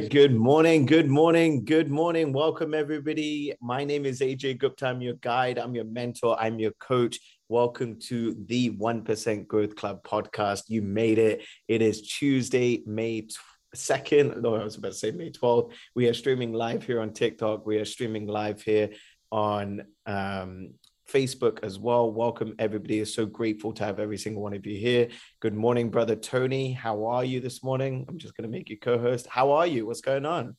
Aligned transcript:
Right. 0.00 0.10
Good 0.10 0.34
morning. 0.34 0.84
Good 0.84 1.08
morning. 1.08 1.64
Good 1.64 1.90
morning. 1.90 2.32
Welcome, 2.32 2.74
everybody. 2.74 3.54
My 3.62 3.84
name 3.84 4.04
is 4.04 4.20
AJ 4.20 4.58
Gupta. 4.58 4.88
I'm 4.88 5.00
your 5.00 5.14
guide. 5.14 5.58
I'm 5.58 5.74
your 5.74 5.84
mentor. 5.84 6.36
I'm 6.38 6.58
your 6.58 6.72
coach. 6.72 7.18
Welcome 7.48 7.98
to 8.00 8.36
the 8.46 8.70
1% 8.76 9.46
Growth 9.46 9.74
Club 9.74 10.02
podcast. 10.02 10.64
You 10.68 10.82
made 10.82 11.18
it. 11.18 11.44
It 11.68 11.80
is 11.80 12.02
Tuesday, 12.02 12.82
May 12.84 13.28
2nd. 13.74 14.42
No, 14.42 14.56
I 14.56 14.64
was 14.64 14.76
about 14.76 14.92
to 14.92 14.98
say 14.98 15.12
May 15.12 15.30
12th. 15.30 15.72
We 15.94 16.08
are 16.08 16.14
streaming 16.14 16.52
live 16.52 16.84
here 16.84 17.00
on 17.00 17.12
TikTok. 17.12 17.64
We 17.66 17.78
are 17.78 17.86
streaming 17.86 18.26
live 18.26 18.60
here 18.60 18.90
on 19.32 19.82
um, 20.04 20.74
Facebook 21.06 21.60
as 21.62 21.78
well. 21.78 22.10
Welcome, 22.12 22.54
everybody. 22.58 23.00
Is 23.00 23.14
so 23.14 23.26
grateful 23.26 23.72
to 23.74 23.84
have 23.84 24.00
every 24.00 24.18
single 24.18 24.42
one 24.42 24.54
of 24.54 24.66
you 24.66 24.76
here. 24.76 25.08
Good 25.40 25.54
morning, 25.54 25.90
brother 25.90 26.16
Tony. 26.16 26.72
How 26.72 27.06
are 27.06 27.24
you 27.24 27.40
this 27.40 27.62
morning? 27.62 28.04
I'm 28.08 28.18
just 28.18 28.36
going 28.36 28.50
to 28.50 28.56
make 28.56 28.68
you 28.68 28.78
co 28.78 28.98
host. 28.98 29.26
How 29.28 29.52
are 29.52 29.66
you? 29.66 29.86
What's 29.86 30.00
going 30.00 30.26
on? 30.26 30.56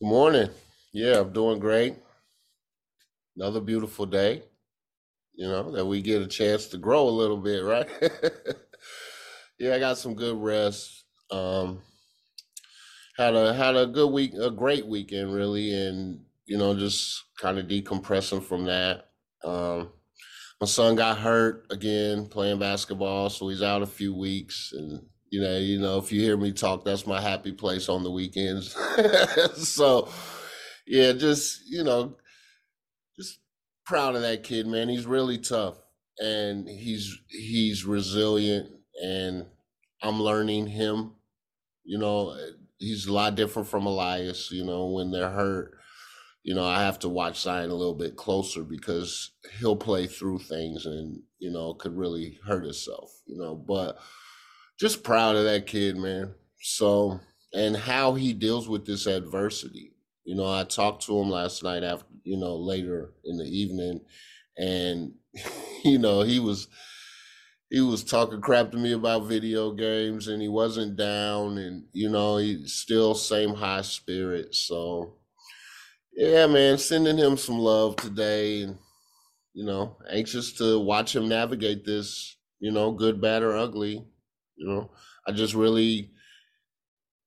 Good 0.00 0.08
morning. 0.08 0.50
Yeah, 0.92 1.20
I'm 1.20 1.32
doing 1.32 1.60
great. 1.60 1.96
Another 3.36 3.60
beautiful 3.60 4.06
day, 4.06 4.42
you 5.34 5.48
know, 5.48 5.70
that 5.72 5.86
we 5.86 6.02
get 6.02 6.22
a 6.22 6.26
chance 6.26 6.66
to 6.68 6.78
grow 6.78 7.08
a 7.08 7.10
little 7.10 7.36
bit, 7.36 7.64
right? 7.64 7.88
yeah, 9.58 9.74
I 9.74 9.78
got 9.78 9.98
some 9.98 10.14
good 10.14 10.36
rest. 10.36 11.04
Um, 11.30 11.80
had 13.16 13.34
a 13.34 13.54
had 13.54 13.76
a 13.76 13.86
good 13.86 14.10
week, 14.12 14.34
a 14.34 14.50
great 14.50 14.86
weekend, 14.86 15.34
really, 15.34 15.72
and 15.72 16.20
you 16.46 16.58
know, 16.58 16.76
just 16.76 17.24
kind 17.38 17.58
of 17.58 17.66
decompressing 17.66 18.42
from 18.42 18.64
that. 18.64 19.10
Um, 19.44 19.90
my 20.60 20.66
son 20.66 20.96
got 20.96 21.18
hurt 21.18 21.66
again 21.70 22.26
playing 22.26 22.58
basketball, 22.58 23.28
so 23.30 23.48
he's 23.48 23.62
out 23.62 23.82
a 23.82 23.86
few 23.86 24.14
weeks. 24.14 24.72
And 24.72 25.02
you 25.30 25.40
know, 25.40 25.58
you 25.58 25.78
know, 25.78 25.98
if 25.98 26.12
you 26.12 26.20
hear 26.20 26.36
me 26.36 26.52
talk, 26.52 26.84
that's 26.84 27.06
my 27.06 27.20
happy 27.20 27.52
place 27.52 27.88
on 27.88 28.02
the 28.02 28.10
weekends. 28.10 28.74
so, 29.56 30.08
yeah, 30.86 31.12
just 31.12 31.60
you 31.68 31.84
know, 31.84 32.16
just 33.18 33.40
proud 33.84 34.14
of 34.14 34.22
that 34.22 34.42
kid, 34.42 34.66
man. 34.66 34.88
He's 34.88 35.06
really 35.06 35.38
tough, 35.38 35.76
and 36.18 36.68
he's 36.68 37.14
he's 37.28 37.84
resilient, 37.84 38.70
and 39.02 39.46
I'm 40.02 40.20
learning 40.22 40.68
him. 40.68 41.12
You 41.84 41.98
know, 41.98 42.36
he's 42.78 43.06
a 43.06 43.12
lot 43.12 43.34
different 43.34 43.68
from 43.68 43.86
Elias. 43.86 44.50
You 44.50 44.64
know, 44.64 44.86
when 44.86 45.10
they're 45.10 45.30
hurt 45.30 45.74
you 46.44 46.54
know, 46.54 46.64
I 46.64 46.82
have 46.82 46.98
to 47.00 47.08
watch 47.08 47.40
Zion 47.40 47.70
a 47.70 47.74
little 47.74 47.94
bit 47.94 48.16
closer 48.16 48.62
because 48.62 49.30
he'll 49.58 49.76
play 49.76 50.06
through 50.06 50.40
things 50.40 50.84
and, 50.84 51.22
you 51.38 51.50
know, 51.50 51.72
could 51.72 51.96
really 51.96 52.38
hurt 52.46 52.64
himself, 52.64 53.10
you 53.24 53.38
know. 53.38 53.54
But 53.54 53.98
just 54.78 55.02
proud 55.02 55.36
of 55.36 55.44
that 55.44 55.66
kid, 55.66 55.96
man. 55.96 56.34
So, 56.60 57.18
and 57.54 57.74
how 57.74 58.12
he 58.12 58.34
deals 58.34 58.68
with 58.68 58.84
this 58.84 59.06
adversity. 59.06 59.94
You 60.24 60.34
know, 60.34 60.46
I 60.46 60.64
talked 60.64 61.06
to 61.06 61.18
him 61.18 61.30
last 61.30 61.62
night 61.62 61.82
after, 61.82 62.06
you 62.24 62.36
know, 62.38 62.56
later 62.56 63.14
in 63.24 63.38
the 63.38 63.44
evening, 63.44 64.00
and, 64.58 65.14
you 65.84 65.98
know, 65.98 66.20
he 66.20 66.40
was 66.40 66.68
he 67.70 67.80
was 67.80 68.04
talking 68.04 68.42
crap 68.42 68.70
to 68.70 68.76
me 68.76 68.92
about 68.92 69.26
video 69.26 69.72
games 69.72 70.28
and 70.28 70.40
he 70.40 70.48
wasn't 70.48 70.96
down 70.96 71.58
and 71.58 71.84
you 71.92 72.08
know 72.08 72.36
he 72.36 72.64
still 72.68 73.14
same 73.14 73.54
high 73.54 73.80
spirit 73.80 74.54
so 74.54 75.14
yeah, 76.16 76.46
man, 76.46 76.78
sending 76.78 77.16
him 77.18 77.36
some 77.36 77.58
love 77.58 77.96
today, 77.96 78.62
and 78.62 78.78
you 79.52 79.64
know, 79.64 79.96
anxious 80.10 80.52
to 80.54 80.78
watch 80.78 81.14
him 81.14 81.28
navigate 81.28 81.84
this. 81.84 82.36
You 82.60 82.70
know, 82.70 82.92
good, 82.92 83.20
bad, 83.20 83.42
or 83.42 83.56
ugly. 83.56 84.04
You 84.56 84.66
know, 84.66 84.90
I 85.26 85.32
just 85.32 85.54
really 85.54 86.12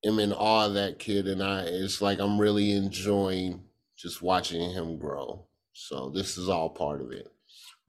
am 0.04 0.18
in 0.18 0.32
awe 0.32 0.66
of 0.66 0.74
that 0.74 0.98
kid, 0.98 1.28
and 1.28 1.42
I 1.42 1.62
it's 1.62 2.00
like 2.00 2.18
I'm 2.18 2.40
really 2.40 2.72
enjoying 2.72 3.62
just 3.96 4.22
watching 4.22 4.70
him 4.70 4.98
grow. 4.98 5.46
So 5.72 6.10
this 6.10 6.38
is 6.38 6.48
all 6.48 6.70
part 6.70 7.00
of 7.00 7.12
it. 7.12 7.28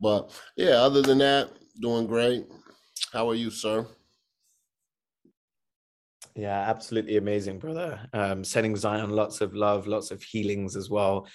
But 0.02 0.31
yeah, 0.56 0.81
other 0.81 1.02
than 1.02 1.20
that, 1.20 1.50
doing 1.81 2.08
great. 2.08 2.46
How 3.12 3.30
are 3.30 3.36
you, 3.36 3.50
sir? 3.50 3.86
Yeah, 6.35 6.59
absolutely 6.69 7.17
amazing, 7.17 7.59
brother. 7.59 8.00
Um, 8.13 8.44
sending 8.44 8.75
Zion 8.75 9.09
lots 9.09 9.41
of 9.41 9.53
love, 9.56 9.88
lots 9.88 10.12
of 10.12 10.22
healings 10.23 10.75
as 10.75 10.90
well. 10.90 11.28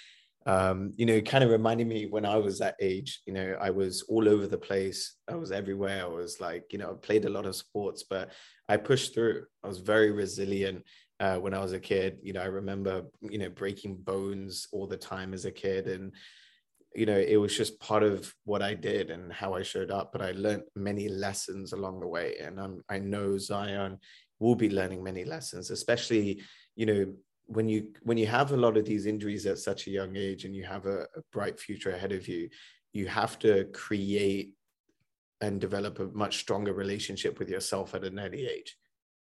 Um, 0.47 0.93
you 0.95 1.05
know, 1.05 1.21
kind 1.21 1.43
of 1.43 1.49
reminding 1.49 1.87
me 1.87 2.05
when 2.05 2.25
I 2.25 2.37
was 2.37 2.59
that 2.59 2.75
age, 2.79 3.21
you 3.25 3.33
know, 3.33 3.57
I 3.59 3.71
was 3.71 4.03
all 4.03 4.29
over 4.29 4.47
the 4.47 4.57
place. 4.57 5.15
I 5.27 5.35
was 5.35 5.51
everywhere. 5.51 6.03
I 6.03 6.07
was 6.07 6.39
like, 6.39 6.65
you 6.71 6.77
know, 6.77 6.91
I 6.91 7.05
played 7.05 7.25
a 7.25 7.29
lot 7.29 7.45
of 7.45 7.55
sports, 7.55 8.03
but 8.03 8.31
I 8.69 8.77
pushed 8.77 9.13
through. 9.13 9.45
I 9.63 9.67
was 9.67 9.79
very 9.79 10.11
resilient 10.11 10.83
uh, 11.19 11.37
when 11.37 11.53
I 11.53 11.59
was 11.59 11.73
a 11.73 11.79
kid. 11.79 12.19
You 12.21 12.33
know, 12.33 12.41
I 12.41 12.45
remember, 12.45 13.03
you 13.21 13.39
know, 13.39 13.49
breaking 13.49 13.97
bones 13.97 14.67
all 14.71 14.87
the 14.87 14.97
time 14.97 15.33
as 15.33 15.45
a 15.45 15.51
kid. 15.51 15.87
And, 15.87 16.13
you 16.95 17.05
know, 17.05 17.17
it 17.17 17.37
was 17.37 17.57
just 17.57 17.79
part 17.79 18.03
of 18.03 18.31
what 18.45 18.61
I 18.61 18.73
did 18.75 19.09
and 19.09 19.33
how 19.33 19.53
I 19.55 19.63
showed 19.63 19.91
up. 19.91 20.11
But 20.13 20.21
I 20.21 20.31
learned 20.31 20.63
many 20.75 21.09
lessons 21.09 21.73
along 21.73 21.99
the 21.99 22.07
way. 22.07 22.35
And 22.41 22.59
I'm, 22.59 22.83
I 22.87 22.99
know 22.99 23.37
Zion 23.37 23.97
will 24.39 24.55
be 24.55 24.69
learning 24.69 25.03
many 25.03 25.23
lessons, 25.23 25.71
especially, 25.71 26.41
you 26.75 26.85
know, 26.85 27.13
when 27.47 27.69
you 27.69 27.89
when 28.01 28.17
you 28.17 28.25
have 28.25 28.51
a 28.51 28.57
lot 28.57 28.75
of 28.75 28.85
these 28.85 29.05
injuries 29.05 29.45
at 29.45 29.59
such 29.59 29.87
a 29.87 29.91
young 29.91 30.15
age 30.15 30.45
and 30.45 30.55
you 30.55 30.63
have 30.63 30.85
a, 30.85 31.01
a 31.15 31.21
bright 31.31 31.59
future 31.59 31.91
ahead 31.91 32.11
of 32.11 32.27
you, 32.27 32.49
you 32.93 33.07
have 33.07 33.37
to 33.39 33.65
create 33.65 34.53
and 35.41 35.61
develop 35.61 35.99
a 35.99 36.07
much 36.07 36.37
stronger 36.37 36.73
relationship 36.73 37.37
with 37.39 37.49
yourself 37.49 37.93
at 37.93 38.03
an 38.03 38.19
early 38.19 38.47
age, 38.47 38.77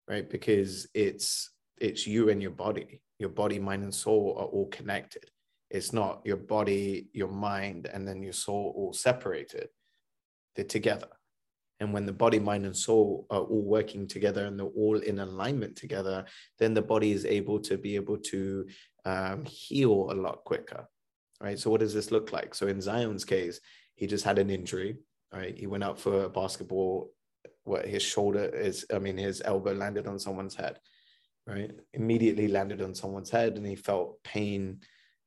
right? 0.07 0.29
Because 0.29 0.87
it's 0.93 1.51
it's 1.77 2.05
you 2.05 2.29
and 2.29 2.41
your 2.41 2.51
body. 2.51 3.01
Your 3.17 3.29
body, 3.29 3.59
mind, 3.59 3.83
and 3.83 3.93
soul 3.93 4.35
are 4.37 4.45
all 4.45 4.67
connected. 4.67 5.29
It's 5.69 5.93
not 5.93 6.21
your 6.25 6.37
body, 6.37 7.07
your 7.13 7.29
mind, 7.29 7.89
and 7.91 8.07
then 8.07 8.21
your 8.21 8.33
soul 8.33 8.73
all 8.75 8.93
separated. 8.93 9.69
They're 10.55 10.65
together. 10.65 11.07
And 11.79 11.93
when 11.93 12.05
the 12.05 12.13
body, 12.13 12.39
mind, 12.39 12.65
and 12.65 12.75
soul 12.75 13.25
are 13.29 13.41
all 13.41 13.63
working 13.63 14.07
together 14.07 14.45
and 14.45 14.57
they're 14.57 14.65
all 14.67 14.97
in 14.97 15.19
alignment 15.19 15.75
together, 15.75 16.25
then 16.57 16.73
the 16.73 16.81
body 16.81 17.11
is 17.11 17.25
able 17.25 17.59
to 17.59 17.77
be 17.77 17.95
able 17.95 18.17
to 18.17 18.65
um, 19.03 19.43
heal 19.45 20.09
a 20.11 20.15
lot 20.15 20.43
quicker. 20.45 20.87
Right. 21.41 21.59
So, 21.59 21.69
what 21.69 21.81
does 21.81 21.93
this 21.93 22.11
look 22.11 22.31
like? 22.31 22.55
So, 22.55 22.67
in 22.67 22.79
Zion's 22.79 23.25
case, 23.25 23.59
he 23.95 24.07
just 24.07 24.23
had 24.23 24.39
an 24.39 24.49
injury. 24.49 24.97
Right. 25.33 25.57
He 25.57 25.67
went 25.67 25.83
out 25.83 25.99
for 25.99 26.23
a 26.23 26.29
basketball. 26.29 27.11
What 27.65 27.85
his 27.85 28.03
shoulder 28.03 28.45
is, 28.45 28.85
I 28.93 28.99
mean, 28.99 29.17
his 29.17 29.41
elbow 29.43 29.73
landed 29.73 30.07
on 30.07 30.17
someone's 30.17 30.55
head. 30.55 30.79
Right. 31.45 31.71
Immediately 31.93 32.47
landed 32.47 32.81
on 32.81 32.95
someone's 32.95 33.29
head 33.29 33.57
and 33.57 33.65
he 33.65 33.75
felt 33.75 34.23
pain, 34.23 34.79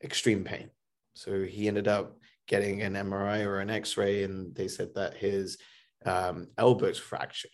extreme 0.03 0.45
pain. 0.45 0.71
So, 1.15 1.43
he 1.43 1.69
ended 1.69 1.89
up 1.89 2.17
getting 2.47 2.81
an 2.81 2.95
MRI 2.95 3.45
or 3.45 3.61
an 3.61 3.69
X 3.69 3.99
ray, 3.99 4.25
and 4.25 4.55
they 4.55 4.67
said 4.67 4.95
that 4.95 5.15
his 5.15 5.59
um, 6.05 6.49
elbows 6.57 6.99
fractured. 6.99 7.51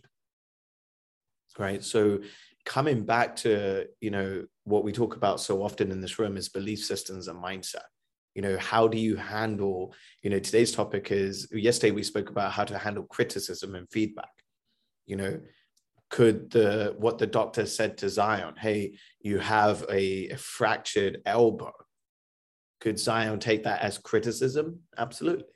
Right. 1.58 1.84
So 1.84 2.20
coming 2.64 3.04
back 3.04 3.36
to, 3.36 3.86
you 4.00 4.10
know, 4.10 4.44
what 4.64 4.84
we 4.84 4.92
talk 4.92 5.16
about 5.16 5.40
so 5.40 5.62
often 5.62 5.90
in 5.90 6.00
this 6.00 6.18
room 6.18 6.36
is 6.36 6.48
belief 6.48 6.84
systems 6.84 7.28
and 7.28 7.42
mindset. 7.42 7.84
You 8.34 8.42
know, 8.42 8.58
how 8.58 8.88
do 8.88 8.98
you 8.98 9.14
handle, 9.14 9.94
you 10.22 10.30
know, 10.30 10.40
today's 10.40 10.72
topic 10.72 11.12
is 11.12 11.46
yesterday 11.52 11.92
we 11.92 12.02
spoke 12.02 12.30
about 12.30 12.50
how 12.50 12.64
to 12.64 12.76
handle 12.78 13.04
criticism 13.04 13.76
and 13.76 13.88
feedback. 13.92 14.32
You 15.06 15.16
know, 15.16 15.40
could 16.10 16.50
the 16.50 16.94
what 16.98 17.18
the 17.18 17.26
doctor 17.26 17.66
said 17.66 17.98
to 17.98 18.08
Zion, 18.08 18.54
hey, 18.58 18.98
you 19.20 19.38
have 19.38 19.84
a, 19.90 20.30
a 20.30 20.36
fractured 20.36 21.18
elbow. 21.26 21.72
Could 22.80 22.98
Zion 22.98 23.38
take 23.38 23.64
that 23.64 23.82
as 23.82 23.98
criticism? 23.98 24.80
Absolutely. 24.98 25.53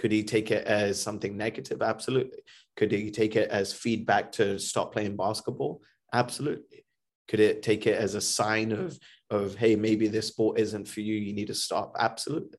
Could 0.00 0.12
he 0.12 0.24
take 0.24 0.50
it 0.50 0.66
as 0.66 1.00
something 1.00 1.36
negative? 1.36 1.82
Absolutely. 1.82 2.38
Could 2.74 2.90
he 2.90 3.10
take 3.10 3.36
it 3.36 3.50
as 3.50 3.74
feedback 3.74 4.32
to 4.32 4.58
stop 4.58 4.94
playing 4.94 5.14
basketball? 5.14 5.82
Absolutely. 6.14 6.86
Could 7.28 7.40
it 7.40 7.62
take 7.62 7.86
it 7.86 7.98
as 7.98 8.14
a 8.14 8.20
sign 8.20 8.72
of, 8.72 8.98
of 9.28 9.56
hey, 9.56 9.76
maybe 9.76 10.08
this 10.08 10.28
sport 10.28 10.58
isn't 10.58 10.88
for 10.88 11.00
you, 11.02 11.16
you 11.16 11.34
need 11.34 11.48
to 11.48 11.54
stop? 11.54 11.96
Absolutely. 11.98 12.58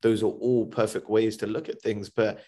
Those 0.00 0.22
are 0.22 0.26
all 0.26 0.64
perfect 0.64 1.10
ways 1.10 1.36
to 1.36 1.46
look 1.46 1.68
at 1.68 1.82
things. 1.82 2.08
But 2.08 2.42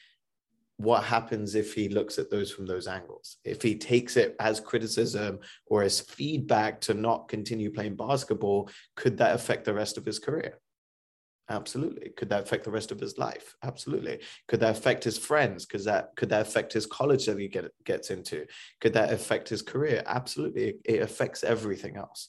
what 0.78 1.04
happens 1.04 1.54
if 1.54 1.75
he 1.75 1.90
looks 1.90 2.19
at 2.19 2.31
those 2.31 2.50
from 2.50 2.64
those 2.64 2.87
angles? 2.87 3.37
If 3.44 3.60
he 3.60 3.76
takes 3.76 4.16
it 4.16 4.34
as 4.40 4.60
criticism 4.60 5.40
or 5.66 5.82
as 5.82 6.00
feedback 6.00 6.81
to 6.82 6.94
not 6.94 7.28
continue 7.28 7.70
playing 7.70 7.96
basketball, 7.96 8.70
could 8.96 9.19
that 9.19 9.34
affect 9.34 9.66
the 9.66 9.75
rest 9.75 9.98
of 9.98 10.06
his 10.06 10.19
career? 10.19 10.58
Absolutely. 11.48 12.10
Could 12.16 12.28
that 12.28 12.42
affect 12.42 12.64
the 12.64 12.70
rest 12.70 12.92
of 12.92 13.00
his 13.00 13.19
life? 13.19 13.56
Absolutely. 13.64 14.20
Could 14.46 14.60
that 14.60 14.76
affect 14.76 15.02
his 15.02 15.19
friends? 15.19 15.66
Could 15.66 15.84
that 15.84 16.10
could 16.16 16.28
that 16.28 16.42
affect 16.42 16.72
his 16.72 16.87
college 16.87 17.26
that 17.26 17.38
he 17.38 17.48
get, 17.48 17.72
gets 17.84 18.10
into? 18.10 18.46
Could 18.81 18.92
that 18.92 19.12
affect 19.12 19.48
his 19.48 19.62
career? 19.62 20.02
Absolutely. 20.06 20.75
It, 20.84 21.02
affects 21.02 21.42
everything 21.42 21.96
else. 21.96 22.28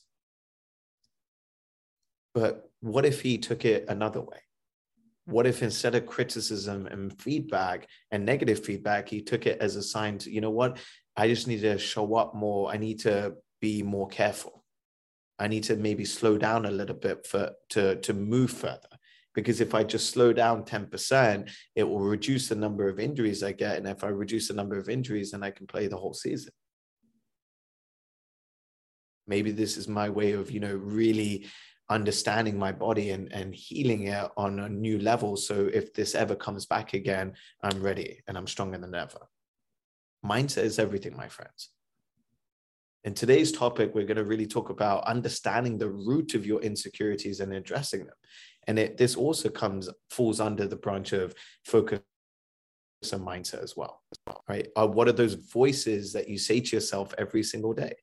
But 2.33 2.71
what 2.79 3.05
if 3.05 3.21
he 3.21 3.37
took 3.37 3.63
it 3.65 3.85
another 3.89 4.21
way? 4.21 4.39
what 5.25 5.47
if 5.47 5.61
instead 5.61 5.95
of 5.95 6.05
criticism 6.05 6.87
and 6.87 7.17
feedback 7.19 7.87
and 8.11 8.25
negative 8.25 8.63
feedback 8.63 9.07
he 9.07 9.21
took 9.21 9.45
it 9.45 9.59
as 9.61 9.75
a 9.75 9.83
sign 9.83 10.17
to 10.17 10.31
you 10.31 10.41
know 10.41 10.49
what 10.49 10.77
i 11.15 11.27
just 11.27 11.47
need 11.47 11.61
to 11.61 11.77
show 11.77 12.15
up 12.15 12.35
more 12.35 12.71
i 12.71 12.77
need 12.77 12.99
to 12.99 13.33
be 13.59 13.83
more 13.83 14.07
careful 14.07 14.63
i 15.39 15.47
need 15.47 15.63
to 15.63 15.75
maybe 15.75 16.05
slow 16.05 16.37
down 16.37 16.65
a 16.65 16.71
little 16.71 16.95
bit 16.95 17.25
for 17.25 17.51
to 17.69 17.95
to 17.97 18.13
move 18.13 18.51
further 18.51 18.90
because 19.33 19.61
if 19.61 19.73
i 19.73 19.83
just 19.83 20.09
slow 20.09 20.33
down 20.33 20.63
10% 20.63 21.49
it 21.75 21.83
will 21.83 21.99
reduce 21.99 22.47
the 22.49 22.55
number 22.55 22.87
of 22.87 22.99
injuries 22.99 23.43
i 23.43 23.51
get 23.51 23.77
and 23.77 23.87
if 23.87 24.03
i 24.03 24.07
reduce 24.07 24.47
the 24.47 24.53
number 24.53 24.77
of 24.77 24.89
injuries 24.89 25.31
then 25.31 25.43
i 25.43 25.51
can 25.51 25.67
play 25.67 25.87
the 25.87 25.97
whole 25.97 26.13
season 26.13 26.53
maybe 29.27 29.51
this 29.51 29.77
is 29.77 29.87
my 29.87 30.09
way 30.09 30.33
of 30.33 30.51
you 30.51 30.59
know 30.59 30.75
really 30.75 31.45
understanding 31.91 32.57
my 32.57 32.71
body 32.71 33.09
and, 33.11 33.31
and 33.33 33.53
healing 33.53 34.07
it 34.07 34.31
on 34.37 34.59
a 34.59 34.69
new 34.69 34.97
level. 34.99 35.35
So 35.35 35.69
if 35.73 35.93
this 35.93 36.15
ever 36.15 36.35
comes 36.35 36.65
back 36.65 36.93
again, 36.93 37.33
I'm 37.61 37.83
ready 37.83 38.21
and 38.27 38.37
I'm 38.37 38.47
stronger 38.47 38.77
than 38.77 38.95
ever. 38.95 39.19
Mindset 40.25 40.63
is 40.63 40.79
everything, 40.79 41.15
my 41.17 41.27
friends. 41.27 41.69
In 43.03 43.13
today's 43.13 43.51
topic, 43.51 43.93
we're 43.93 44.05
going 44.05 44.17
to 44.17 44.23
really 44.23 44.45
talk 44.45 44.69
about 44.69 45.03
understanding 45.03 45.77
the 45.77 45.89
root 45.89 46.33
of 46.33 46.45
your 46.45 46.61
insecurities 46.61 47.41
and 47.41 47.51
addressing 47.53 48.05
them. 48.05 48.15
And 48.67 48.77
it, 48.77 48.97
this 48.97 49.15
also 49.15 49.49
comes 49.49 49.89
falls 50.09 50.39
under 50.39 50.67
the 50.67 50.75
branch 50.75 51.13
of 51.13 51.33
focus 51.65 52.01
and 53.11 53.25
mindset 53.25 53.63
as 53.63 53.75
well. 53.75 54.01
Right? 54.47 54.67
Uh, 54.75 54.87
what 54.87 55.07
are 55.07 55.13
those 55.13 55.33
voices 55.33 56.13
that 56.13 56.29
you 56.29 56.37
say 56.37 56.59
to 56.59 56.75
yourself 56.75 57.13
every 57.17 57.43
single 57.43 57.73
day? 57.73 57.95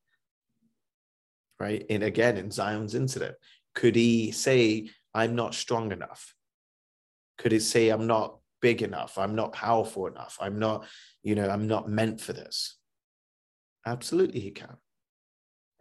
Right? 1.60 1.84
And 1.88 2.02
again, 2.02 2.36
in 2.36 2.50
Zion's 2.50 2.94
incident, 2.94 3.36
could 3.74 3.94
he 3.94 4.32
say, 4.32 4.90
I'm 5.14 5.36
not 5.36 5.54
strong 5.54 5.92
enough? 5.92 6.34
Could 7.38 7.52
he 7.52 7.60
say, 7.60 7.90
I'm 7.90 8.06
not 8.06 8.38
big 8.60 8.82
enough? 8.82 9.18
I'm 9.18 9.36
not 9.36 9.52
powerful 9.52 10.06
enough. 10.06 10.36
I'm 10.40 10.58
not, 10.58 10.86
you 11.22 11.36
know, 11.36 11.48
I'm 11.48 11.68
not 11.68 11.88
meant 11.88 12.20
for 12.20 12.32
this. 12.32 12.76
Absolutely, 13.86 14.40
he 14.40 14.50
can. 14.50 14.76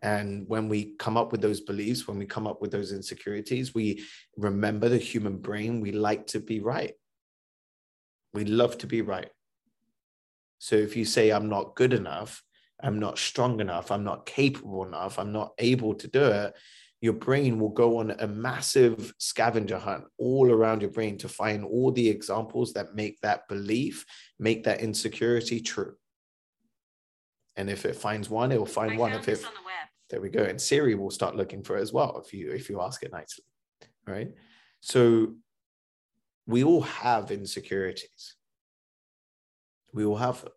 And 0.01 0.47
when 0.47 0.69
we 0.69 0.95
come 0.97 1.17
up 1.17 1.31
with 1.31 1.41
those 1.41 1.61
beliefs, 1.61 2.07
when 2.07 2.19
we 2.19 2.25
come 2.25 2.45
up 2.45 2.61
with 2.61 2.71
those 2.71 2.91
insecurities, 2.91 3.73
we 3.73 4.03
remember 4.35 4.89
the 4.89 4.97
human 4.97 5.37
brain. 5.37 5.81
We 5.81 5.91
like 5.91 6.27
to 6.27 6.39
be 6.39 6.59
right. 6.59 6.93
We 8.33 8.45
love 8.45 8.77
to 8.79 8.87
be 8.87 9.01
right. 9.01 9.29
So 10.59 10.75
if 10.75 10.95
you 10.95 11.05
say, 11.05 11.31
I'm 11.31 11.49
not 11.49 11.75
good 11.75 11.93
enough, 11.93 12.43
I'm 12.81 12.99
not 12.99 13.17
strong 13.17 13.59
enough, 13.59 13.91
I'm 13.91 14.03
not 14.03 14.25
capable 14.25 14.85
enough, 14.85 15.17
I'm 15.17 15.31
not 15.31 15.53
able 15.57 15.95
to 15.95 16.07
do 16.07 16.23
it, 16.23 16.55
your 17.01 17.13
brain 17.13 17.59
will 17.59 17.69
go 17.69 17.97
on 17.97 18.11
a 18.11 18.27
massive 18.27 19.13
scavenger 19.19 19.77
hunt 19.77 20.05
all 20.17 20.51
around 20.51 20.81
your 20.81 20.91
brain 20.91 21.17
to 21.19 21.29
find 21.29 21.63
all 21.63 21.91
the 21.91 22.09
examples 22.09 22.73
that 22.73 22.95
make 22.95 23.19
that 23.21 23.47
belief, 23.47 24.05
make 24.39 24.63
that 24.63 24.81
insecurity 24.81 25.59
true. 25.59 25.95
And 27.55 27.69
if 27.69 27.85
it 27.85 27.95
finds 27.95 28.29
one, 28.29 28.51
it 28.51 28.59
will 28.59 28.65
find 28.65 28.93
I 28.93 28.97
one. 28.97 29.13
If 29.13 29.27
it, 29.27 29.41
the 29.41 29.47
there 30.09 30.21
we 30.21 30.29
go. 30.29 30.43
And 30.43 30.61
Siri 30.61 30.95
will 30.95 31.11
start 31.11 31.35
looking 31.35 31.63
for 31.63 31.77
it 31.77 31.81
as 31.81 31.93
well 31.93 32.21
if 32.23 32.33
you 32.33 32.51
if 32.51 32.69
you 32.69 32.81
ask 32.81 33.03
it 33.03 33.11
nicely. 33.11 33.45
Right. 34.05 34.31
So 34.79 35.35
we 36.45 36.63
all 36.63 36.81
have 36.81 37.31
insecurities. 37.31 38.35
We 39.93 40.05
all 40.05 40.17
have 40.17 40.41
them 40.41 40.51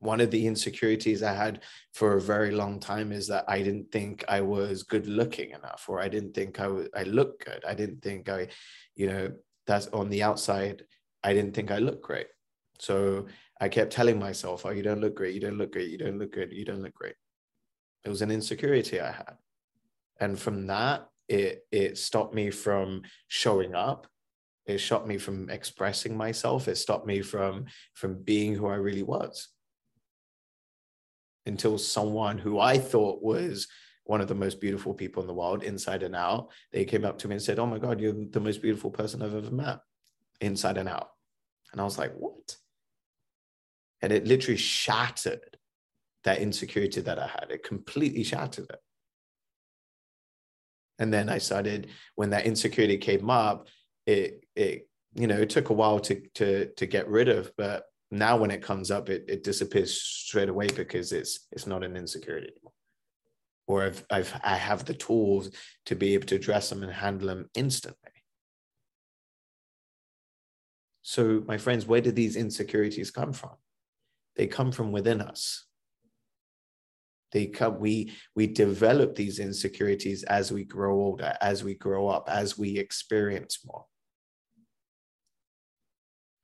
one 0.00 0.20
of 0.20 0.30
the 0.30 0.46
insecurities 0.46 1.22
I 1.22 1.34
had 1.34 1.60
for 1.92 2.16
a 2.16 2.20
very 2.20 2.50
long 2.50 2.80
time 2.80 3.12
is 3.12 3.28
that 3.28 3.44
I 3.46 3.58
didn't 3.58 3.92
think 3.92 4.24
I 4.28 4.40
was 4.40 4.82
good 4.82 5.06
looking 5.06 5.50
enough, 5.50 5.84
or 5.88 6.00
I 6.00 6.08
didn't 6.08 6.34
think 6.34 6.58
I 6.58 6.66
was, 6.66 6.88
I 6.96 7.04
looked 7.04 7.44
good. 7.44 7.62
I 7.66 7.74
didn't 7.74 8.02
think 8.02 8.28
I, 8.28 8.48
you 8.96 9.06
know, 9.08 9.30
that's 9.66 9.88
on 9.88 10.08
the 10.08 10.22
outside. 10.22 10.84
I 11.22 11.34
didn't 11.34 11.54
think 11.54 11.70
I 11.70 11.78
looked 11.78 12.02
great. 12.02 12.28
So 12.78 13.26
I 13.60 13.68
kept 13.68 13.92
telling 13.92 14.18
myself, 14.18 14.64
oh, 14.64 14.70
you 14.70 14.82
don't 14.82 15.02
look 15.02 15.14
great. 15.14 15.34
You 15.34 15.40
don't 15.40 15.58
look 15.58 15.72
great. 15.72 15.90
You 15.90 15.98
don't 15.98 16.18
look 16.18 16.32
good. 16.32 16.50
You 16.50 16.64
don't 16.64 16.82
look 16.82 16.94
great. 16.94 17.14
It 18.04 18.08
was 18.08 18.22
an 18.22 18.30
insecurity 18.30 19.00
I 19.00 19.12
had. 19.12 19.34
And 20.20 20.38
from 20.38 20.66
that, 20.66 21.08
it, 21.28 21.66
it 21.70 21.98
stopped 21.98 22.34
me 22.34 22.50
from 22.50 23.02
showing 23.28 23.74
up. 23.74 24.06
It 24.66 24.80
stopped 24.80 25.06
me 25.06 25.18
from 25.18 25.48
expressing 25.50 26.16
myself. 26.16 26.68
It 26.68 26.76
stopped 26.76 27.06
me 27.06 27.22
from, 27.22 27.66
from 27.94 28.22
being 28.22 28.54
who 28.54 28.66
I 28.66 28.74
really 28.74 29.02
was 29.02 29.48
until 31.46 31.78
someone 31.78 32.38
who 32.38 32.58
I 32.58 32.78
thought 32.78 33.22
was 33.22 33.66
one 34.04 34.20
of 34.20 34.28
the 34.28 34.34
most 34.34 34.60
beautiful 34.60 34.92
people 34.94 35.22
in 35.22 35.26
the 35.26 35.34
world, 35.34 35.62
inside 35.62 36.02
and 36.02 36.16
out, 36.16 36.50
they 36.72 36.84
came 36.84 37.04
up 37.04 37.18
to 37.18 37.28
me 37.28 37.34
and 37.34 37.42
said, 37.42 37.58
Oh 37.58 37.66
my 37.66 37.78
God, 37.78 38.00
you're 38.00 38.12
the 38.12 38.40
most 38.40 38.60
beautiful 38.60 38.90
person 38.90 39.22
I've 39.22 39.34
ever 39.34 39.50
met, 39.50 39.80
inside 40.40 40.78
and 40.78 40.88
out. 40.88 41.10
And 41.72 41.80
I 41.80 41.84
was 41.84 41.98
like, 41.98 42.12
What? 42.14 42.56
And 44.02 44.12
it 44.12 44.26
literally 44.26 44.56
shattered 44.56 45.49
that 46.24 46.40
insecurity 46.40 47.00
that 47.00 47.18
I 47.18 47.26
had. 47.26 47.46
It 47.50 47.62
completely 47.62 48.24
shattered 48.24 48.70
it. 48.70 48.80
And 50.98 51.12
then 51.12 51.28
I 51.28 51.38
started, 51.38 51.88
when 52.14 52.30
that 52.30 52.44
insecurity 52.44 52.98
came 52.98 53.30
up, 53.30 53.68
it, 54.06 54.44
it, 54.54 54.88
you 55.14 55.26
know, 55.26 55.38
it 55.38 55.50
took 55.50 55.70
a 55.70 55.74
while 55.74 55.98
to, 56.00 56.20
to, 56.34 56.66
to 56.76 56.86
get 56.86 57.08
rid 57.08 57.28
of, 57.28 57.52
but 57.56 57.84
now 58.10 58.36
when 58.36 58.50
it 58.50 58.62
comes 58.62 58.90
up 58.90 59.08
it, 59.08 59.24
it 59.28 59.44
disappears 59.44 60.00
straight 60.00 60.48
away 60.48 60.66
because 60.68 61.12
it's 61.12 61.46
it's 61.52 61.66
not 61.66 61.84
an 61.84 61.96
insecurity 61.96 62.48
anymore 62.48 62.72
or 63.66 63.84
I've, 63.84 64.04
I've 64.10 64.40
i 64.42 64.56
have 64.56 64.84
the 64.84 64.94
tools 64.94 65.50
to 65.86 65.94
be 65.94 66.14
able 66.14 66.26
to 66.26 66.36
address 66.36 66.68
them 66.68 66.82
and 66.82 66.92
handle 66.92 67.28
them 67.28 67.48
instantly 67.54 67.96
so 71.02 71.42
my 71.46 71.58
friends 71.58 71.86
where 71.86 72.00
do 72.00 72.10
these 72.10 72.36
insecurities 72.36 73.10
come 73.10 73.32
from 73.32 73.52
they 74.36 74.46
come 74.46 74.72
from 74.72 74.92
within 74.92 75.20
us 75.20 75.66
they 77.32 77.46
come 77.46 77.78
we 77.78 78.12
we 78.34 78.46
develop 78.46 79.14
these 79.14 79.38
insecurities 79.38 80.22
as 80.24 80.52
we 80.52 80.64
grow 80.64 80.94
older 80.94 81.34
as 81.40 81.62
we 81.62 81.74
grow 81.74 82.08
up 82.08 82.28
as 82.28 82.58
we 82.58 82.78
experience 82.78 83.60
more. 83.64 83.84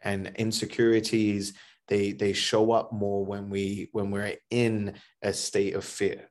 And 0.02 0.32
insecurities 0.36 1.54
they 1.88 2.12
they 2.12 2.32
show 2.32 2.72
up 2.72 2.92
more 2.92 3.24
when 3.24 3.50
we 3.50 3.88
when 3.92 4.10
we're 4.10 4.36
in 4.50 4.94
a 5.22 5.32
state 5.32 5.74
of 5.74 5.84
fear 5.84 6.30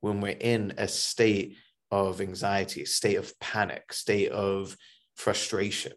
when 0.00 0.20
we're 0.20 0.36
in 0.38 0.74
a 0.78 0.88
state 0.88 1.56
of 1.90 2.20
anxiety 2.20 2.84
state 2.84 3.16
of 3.16 3.38
panic 3.40 3.92
state 3.92 4.30
of 4.30 4.76
frustration. 5.14 5.92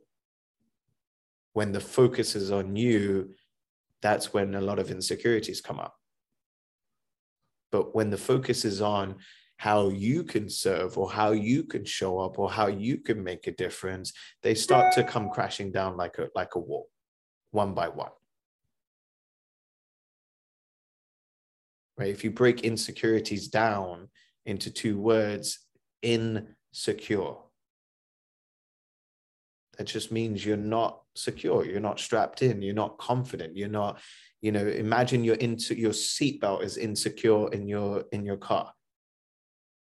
When 1.53 1.71
the 1.71 1.79
focus 1.79 2.35
is 2.35 2.51
on 2.51 2.75
you 2.75 3.33
that's 4.01 4.31
when 4.31 4.53
a 4.53 4.61
lot 4.61 4.77
of 4.77 4.91
insecurities 4.91 5.59
come 5.59 5.79
up 5.79 5.96
but 7.71 7.95
when 7.95 8.09
the 8.09 8.17
focus 8.17 8.65
is 8.65 8.81
on 8.81 9.15
how 9.57 9.89
you 9.89 10.23
can 10.23 10.47
serve 10.49 10.97
or 10.97 11.09
how 11.09 11.31
you 11.31 11.63
can 11.63 11.83
show 11.83 12.19
up 12.19 12.37
or 12.37 12.49
how 12.49 12.67
you 12.67 12.97
can 12.99 13.23
make 13.23 13.47
a 13.47 13.51
difference 13.51 14.13
they 14.43 14.53
start 14.53 14.93
to 14.93 15.03
come 15.03 15.29
crashing 15.29 15.71
down 15.71 15.97
like 15.97 16.17
a 16.19 16.27
like 16.35 16.55
a 16.55 16.59
wall 16.59 16.87
one 17.51 17.73
by 17.73 17.89
one. 17.89 18.11
Right? 21.97 22.09
If 22.09 22.23
you 22.23 22.31
break 22.31 22.61
insecurities 22.61 23.47
down 23.47 24.09
into 24.45 24.69
two 24.69 24.99
words, 24.99 25.59
insecure, 26.03 27.33
that 29.77 29.85
just 29.85 30.11
means 30.11 30.45
you're 30.45 30.57
not 30.57 31.01
secure, 31.15 31.65
you're 31.65 31.79
not 31.79 31.99
strapped 31.99 32.41
in, 32.43 32.61
you're 32.61 32.73
not 32.75 32.97
confident, 32.97 33.57
you're 33.57 33.67
not, 33.67 33.99
you 34.41 34.51
know, 34.51 34.65
imagine 34.65 35.23
your 35.23 35.35
into 35.35 35.77
your 35.77 35.91
seatbelt 35.91 36.63
is 36.63 36.77
insecure 36.77 37.51
in 37.51 37.67
your 37.67 38.05
in 38.11 38.23
your 38.23 38.37
car. 38.37 38.71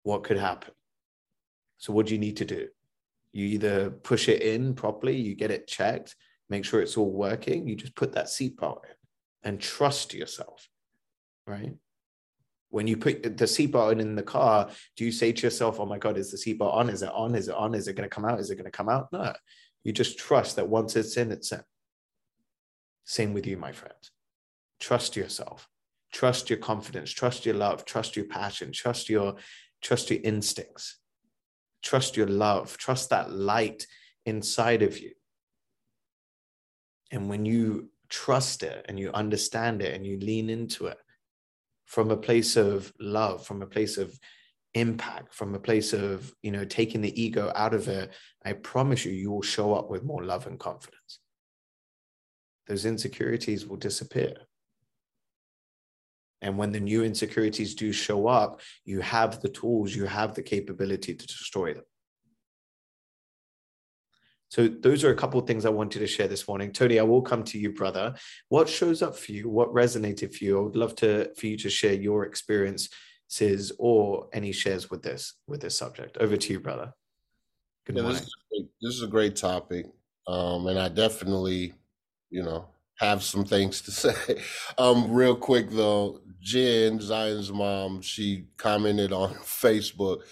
What 0.02 0.24
could 0.24 0.38
happen? 0.38 0.72
So 1.78 1.92
what 1.92 2.06
do 2.06 2.14
you 2.14 2.20
need 2.20 2.36
to 2.38 2.44
do? 2.44 2.68
You 3.32 3.46
either 3.46 3.90
push 3.90 4.28
it 4.28 4.42
in 4.42 4.74
properly, 4.74 5.16
you 5.16 5.34
get 5.34 5.50
it 5.50 5.66
checked, 5.66 6.14
make 6.48 6.64
sure 6.64 6.80
it's 6.80 6.96
all 6.96 7.10
working, 7.10 7.66
you 7.66 7.74
just 7.74 7.96
put 7.96 8.12
that 8.12 8.26
seatbelt 8.26 8.84
in 8.84 8.94
and 9.42 9.60
trust 9.60 10.14
yourself, 10.14 10.68
right? 11.46 11.74
When 12.70 12.86
you 12.86 12.96
put 12.96 13.22
the 13.22 13.44
seatbelt 13.44 13.92
in 13.92 14.00
in 14.00 14.14
the 14.14 14.22
car, 14.22 14.70
do 14.96 15.04
you 15.04 15.12
say 15.12 15.32
to 15.32 15.42
yourself, 15.42 15.80
oh 15.80 15.86
my 15.86 15.98
God, 15.98 16.16
is 16.16 16.30
the 16.30 16.36
seatbelt 16.36 16.74
on? 16.74 16.90
Is 16.90 17.02
it 17.02 17.12
on? 17.12 17.34
Is 17.34 17.48
it 17.48 17.54
on? 17.54 17.74
Is 17.74 17.88
it 17.88 17.94
going 17.94 18.08
to 18.08 18.14
come 18.14 18.24
out? 18.24 18.40
Is 18.40 18.50
it 18.50 18.56
going 18.56 18.64
to 18.64 18.70
come 18.70 18.88
out? 18.88 19.12
No. 19.12 19.32
You 19.84 19.92
just 19.92 20.18
trust 20.18 20.56
that 20.56 20.68
once 20.68 20.96
it's 20.96 21.16
in, 21.16 21.30
it's 21.30 21.52
in. 21.52 21.62
Same 23.04 23.34
with 23.34 23.46
you, 23.46 23.56
my 23.56 23.72
friend. 23.72 23.94
Trust 24.84 25.16
yourself. 25.16 25.66
Trust 26.12 26.50
your 26.50 26.58
confidence. 26.58 27.10
Trust 27.10 27.46
your 27.46 27.54
love. 27.54 27.86
Trust 27.86 28.16
your 28.16 28.26
passion. 28.26 28.70
Trust 28.70 29.08
your 29.08 29.36
trust 29.80 30.10
your 30.10 30.20
instincts. 30.22 30.98
Trust 31.82 32.18
your 32.18 32.26
love. 32.26 32.76
Trust 32.76 33.08
that 33.08 33.32
light 33.32 33.86
inside 34.26 34.82
of 34.82 34.98
you. 34.98 35.12
And 37.10 37.30
when 37.30 37.46
you 37.46 37.88
trust 38.10 38.62
it 38.62 38.84
and 38.86 39.00
you 39.00 39.10
understand 39.12 39.80
it 39.80 39.94
and 39.94 40.04
you 40.04 40.18
lean 40.18 40.50
into 40.50 40.88
it 40.88 40.98
from 41.86 42.10
a 42.10 42.16
place 42.18 42.54
of 42.58 42.92
love, 43.00 43.46
from 43.46 43.62
a 43.62 43.66
place 43.66 43.96
of 43.96 44.20
impact, 44.74 45.34
from 45.34 45.54
a 45.54 45.58
place 45.58 45.94
of, 45.94 46.30
you 46.42 46.50
know, 46.50 46.66
taking 46.66 47.00
the 47.00 47.22
ego 47.22 47.50
out 47.56 47.72
of 47.72 47.88
it, 47.88 48.12
I 48.44 48.52
promise 48.52 49.06
you, 49.06 49.12
you 49.12 49.30
will 49.30 49.40
show 49.40 49.72
up 49.72 49.88
with 49.88 50.04
more 50.04 50.22
love 50.22 50.46
and 50.46 50.60
confidence. 50.60 51.20
Those 52.66 52.84
insecurities 52.84 53.64
will 53.66 53.78
disappear. 53.78 54.34
And 56.42 56.58
when 56.58 56.72
the 56.72 56.80
new 56.80 57.04
insecurities 57.04 57.74
do 57.74 57.92
show 57.92 58.26
up, 58.26 58.60
you 58.84 59.00
have 59.00 59.40
the 59.40 59.48
tools, 59.48 59.94
you 59.94 60.04
have 60.04 60.34
the 60.34 60.42
capability 60.42 61.14
to 61.14 61.26
destroy 61.26 61.74
them. 61.74 61.84
So 64.54 64.68
those 64.68 65.02
are 65.02 65.10
a 65.10 65.16
couple 65.16 65.40
of 65.40 65.48
things 65.48 65.66
I 65.66 65.70
wanted 65.70 65.98
to 65.98 66.06
share 66.06 66.28
this 66.28 66.46
morning. 66.46 66.70
Tony, 66.70 67.00
I 67.00 67.02
will 67.02 67.22
come 67.22 67.42
to 67.42 67.58
you, 67.58 67.72
brother. 67.72 68.14
What 68.50 68.68
shows 68.68 69.02
up 69.02 69.16
for 69.16 69.32
you? 69.32 69.48
What 69.48 69.74
resonated 69.74 70.32
for 70.32 70.44
you? 70.44 70.58
I 70.58 70.62
would 70.62 70.76
love 70.76 70.94
to 70.96 71.34
for 71.34 71.46
you 71.48 71.56
to 71.56 71.68
share 71.68 71.94
your 71.94 72.24
experiences 72.24 73.72
or 73.78 74.28
any 74.32 74.52
shares 74.52 74.90
with 74.90 75.02
this 75.02 75.34
with 75.48 75.60
this 75.60 75.76
subject. 75.76 76.18
Over 76.18 76.36
to 76.36 76.52
you, 76.52 76.60
brother. 76.60 76.92
Good 77.84 77.96
yeah, 77.96 78.02
morning. 78.02 78.20
This 78.20 78.28
is, 78.28 78.36
great, 78.48 78.68
this 78.80 78.94
is, 78.94 79.02
a 79.02 79.08
great 79.08 79.34
topic, 79.34 79.86
um, 80.28 80.68
and 80.68 80.78
I 80.78 80.88
definitely, 80.88 81.74
you 82.30 82.44
know, 82.44 82.68
have 82.98 83.22
some 83.22 83.44
things 83.44 83.80
to 83.82 83.90
say. 83.90 84.40
Um, 84.78 85.10
real 85.12 85.36
quick 85.36 85.70
though, 85.70 86.20
Jen 86.40 87.00
Zion's 87.00 87.50
mom, 87.52 88.02
she 88.02 88.46
commented 88.56 89.12
on 89.12 89.34
Facebook 89.34 90.22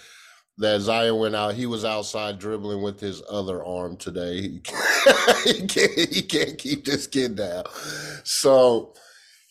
that 0.58 0.80
Zion 0.80 1.16
went 1.18 1.34
out. 1.34 1.54
He 1.54 1.66
was 1.66 1.84
outside 1.84 2.38
dribbling 2.38 2.82
with 2.82 3.00
his 3.00 3.22
other 3.30 3.64
arm 3.64 3.96
today. 3.96 4.40
He 4.42 4.58
can't, 5.66 5.90
he 6.12 6.22
can't, 6.22 6.58
keep 6.58 6.84
this 6.84 7.06
kid 7.06 7.36
down. 7.36 7.64
So, 8.24 8.94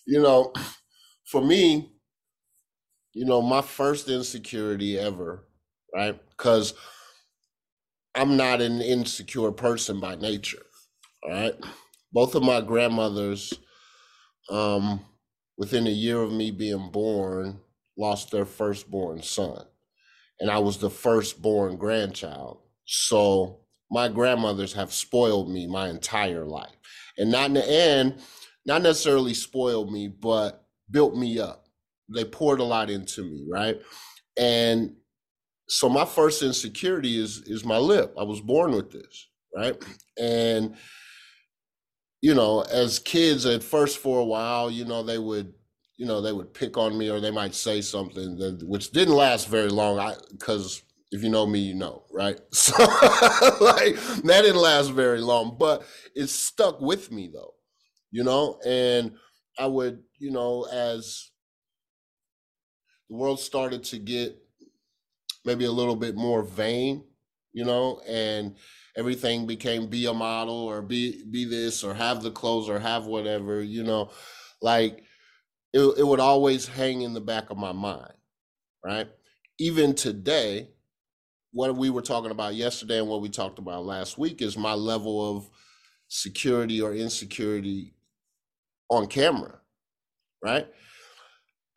you 0.05 0.21
know, 0.21 0.53
for 1.25 1.41
me, 1.43 1.91
you 3.13 3.25
know, 3.25 3.41
my 3.41 3.61
first 3.61 4.07
insecurity 4.09 4.97
ever, 4.97 5.45
right? 5.93 6.19
Because 6.29 6.73
I'm 8.15 8.37
not 8.37 8.61
an 8.61 8.81
insecure 8.81 9.51
person 9.51 9.99
by 9.99 10.15
nature, 10.15 10.65
all 11.23 11.31
right? 11.31 11.55
Both 12.13 12.35
of 12.35 12.43
my 12.43 12.61
grandmothers, 12.61 13.53
um, 14.49 15.05
within 15.57 15.87
a 15.87 15.91
year 15.91 16.21
of 16.21 16.31
me 16.31 16.51
being 16.51 16.89
born, 16.91 17.59
lost 17.97 18.31
their 18.31 18.45
firstborn 18.45 19.21
son 19.21 19.65
and 20.41 20.51
I 20.51 20.59
was 20.59 20.77
the 20.77 20.89
firstborn 20.89 21.77
grandchild. 21.77 22.59
So 22.85 23.61
my 23.91 24.09
grandmothers 24.09 24.73
have 24.73 24.91
spoiled 24.91 25.49
me 25.51 25.67
my 25.67 25.89
entire 25.89 26.45
life. 26.45 26.75
And 27.17 27.31
not 27.31 27.47
in 27.47 27.53
the 27.53 27.69
end, 27.69 28.21
not 28.65 28.81
necessarily 28.81 29.33
spoiled 29.33 29.91
me, 29.91 30.07
but 30.09 30.65
built 30.89 31.15
me 31.15 31.39
up. 31.39 31.67
They 32.13 32.25
poured 32.25 32.59
a 32.59 32.65
lot 32.65 32.89
into 32.89 33.23
me, 33.23 33.45
right? 33.49 33.79
And 34.37 34.95
so 35.69 35.87
my 35.87 36.05
first 36.05 36.43
insecurity 36.43 37.17
is 37.17 37.43
is 37.45 37.63
my 37.63 37.77
lip. 37.77 38.13
I 38.19 38.23
was 38.23 38.41
born 38.41 38.71
with 38.71 38.91
this, 38.91 39.29
right? 39.55 39.81
And 40.19 40.75
you 42.21 42.33
know, 42.35 42.61
as 42.61 42.99
kids 42.99 43.45
at 43.45 43.63
first 43.63 43.97
for 43.97 44.19
a 44.19 44.25
while, 44.25 44.69
you 44.71 44.85
know, 44.85 45.03
they 45.03 45.17
would 45.17 45.53
you 46.01 46.07
know, 46.07 46.19
they 46.19 46.33
would 46.33 46.51
pick 46.51 46.77
on 46.77 46.97
me 46.97 47.11
or 47.11 47.19
they 47.19 47.29
might 47.29 47.53
say 47.53 47.79
something 47.79 48.35
that, 48.39 48.67
which 48.67 48.89
didn't 48.89 49.13
last 49.13 49.47
very 49.47 49.69
long. 49.69 49.99
I 49.99 50.15
because 50.31 50.81
if 51.11 51.21
you 51.23 51.29
know 51.29 51.45
me, 51.45 51.59
you 51.59 51.75
know, 51.75 52.05
right? 52.11 52.39
So 52.51 52.73
like 53.61 53.95
that 54.23 54.41
didn't 54.41 54.61
last 54.61 54.93
very 54.93 55.21
long, 55.21 55.57
but 55.59 55.83
it 56.15 56.27
stuck 56.27 56.81
with 56.81 57.11
me 57.11 57.29
though, 57.31 57.53
you 58.09 58.23
know, 58.23 58.59
and 58.65 59.15
I 59.59 59.67
would, 59.67 60.01
you 60.17 60.31
know, 60.31 60.65
as 60.71 61.29
the 63.07 63.15
world 63.15 63.39
started 63.39 63.83
to 63.85 63.99
get 63.99 64.35
maybe 65.45 65.65
a 65.65 65.71
little 65.71 65.95
bit 65.95 66.15
more 66.15 66.41
vain, 66.41 67.03
you 67.53 67.65
know, 67.65 68.01
and 68.07 68.55
everything 68.97 69.47
became 69.47 69.87
be 69.87 70.05
a 70.05 70.13
model 70.13 70.55
or 70.55 70.81
be 70.81 71.23
be 71.29 71.45
this 71.45 71.83
or 71.83 71.93
have 71.93 72.21
the 72.21 72.31
clothes 72.31 72.69
or 72.69 72.79
have 72.79 73.05
whatever, 73.05 73.61
you 73.61 73.83
know, 73.83 74.11
like 74.61 75.03
it, 75.73 75.81
it 75.97 76.05
would 76.05 76.19
always 76.19 76.67
hang 76.67 77.01
in 77.01 77.13
the 77.13 77.21
back 77.21 77.49
of 77.49 77.57
my 77.57 77.71
mind, 77.71 78.13
right? 78.83 79.07
Even 79.59 79.93
today, 79.93 80.69
what 81.51 81.75
we 81.75 81.89
were 81.89 82.01
talking 82.01 82.31
about 82.31 82.55
yesterday 82.55 82.99
and 82.99 83.07
what 83.07 83.21
we 83.21 83.29
talked 83.29 83.59
about 83.59 83.85
last 83.85 84.17
week 84.17 84.41
is 84.41 84.57
my 84.57 84.73
level 84.73 85.37
of 85.37 85.49
security 86.07 86.81
or 86.81 86.93
insecurity 86.93 87.93
on 88.89 89.07
camera, 89.07 89.59
right? 90.43 90.67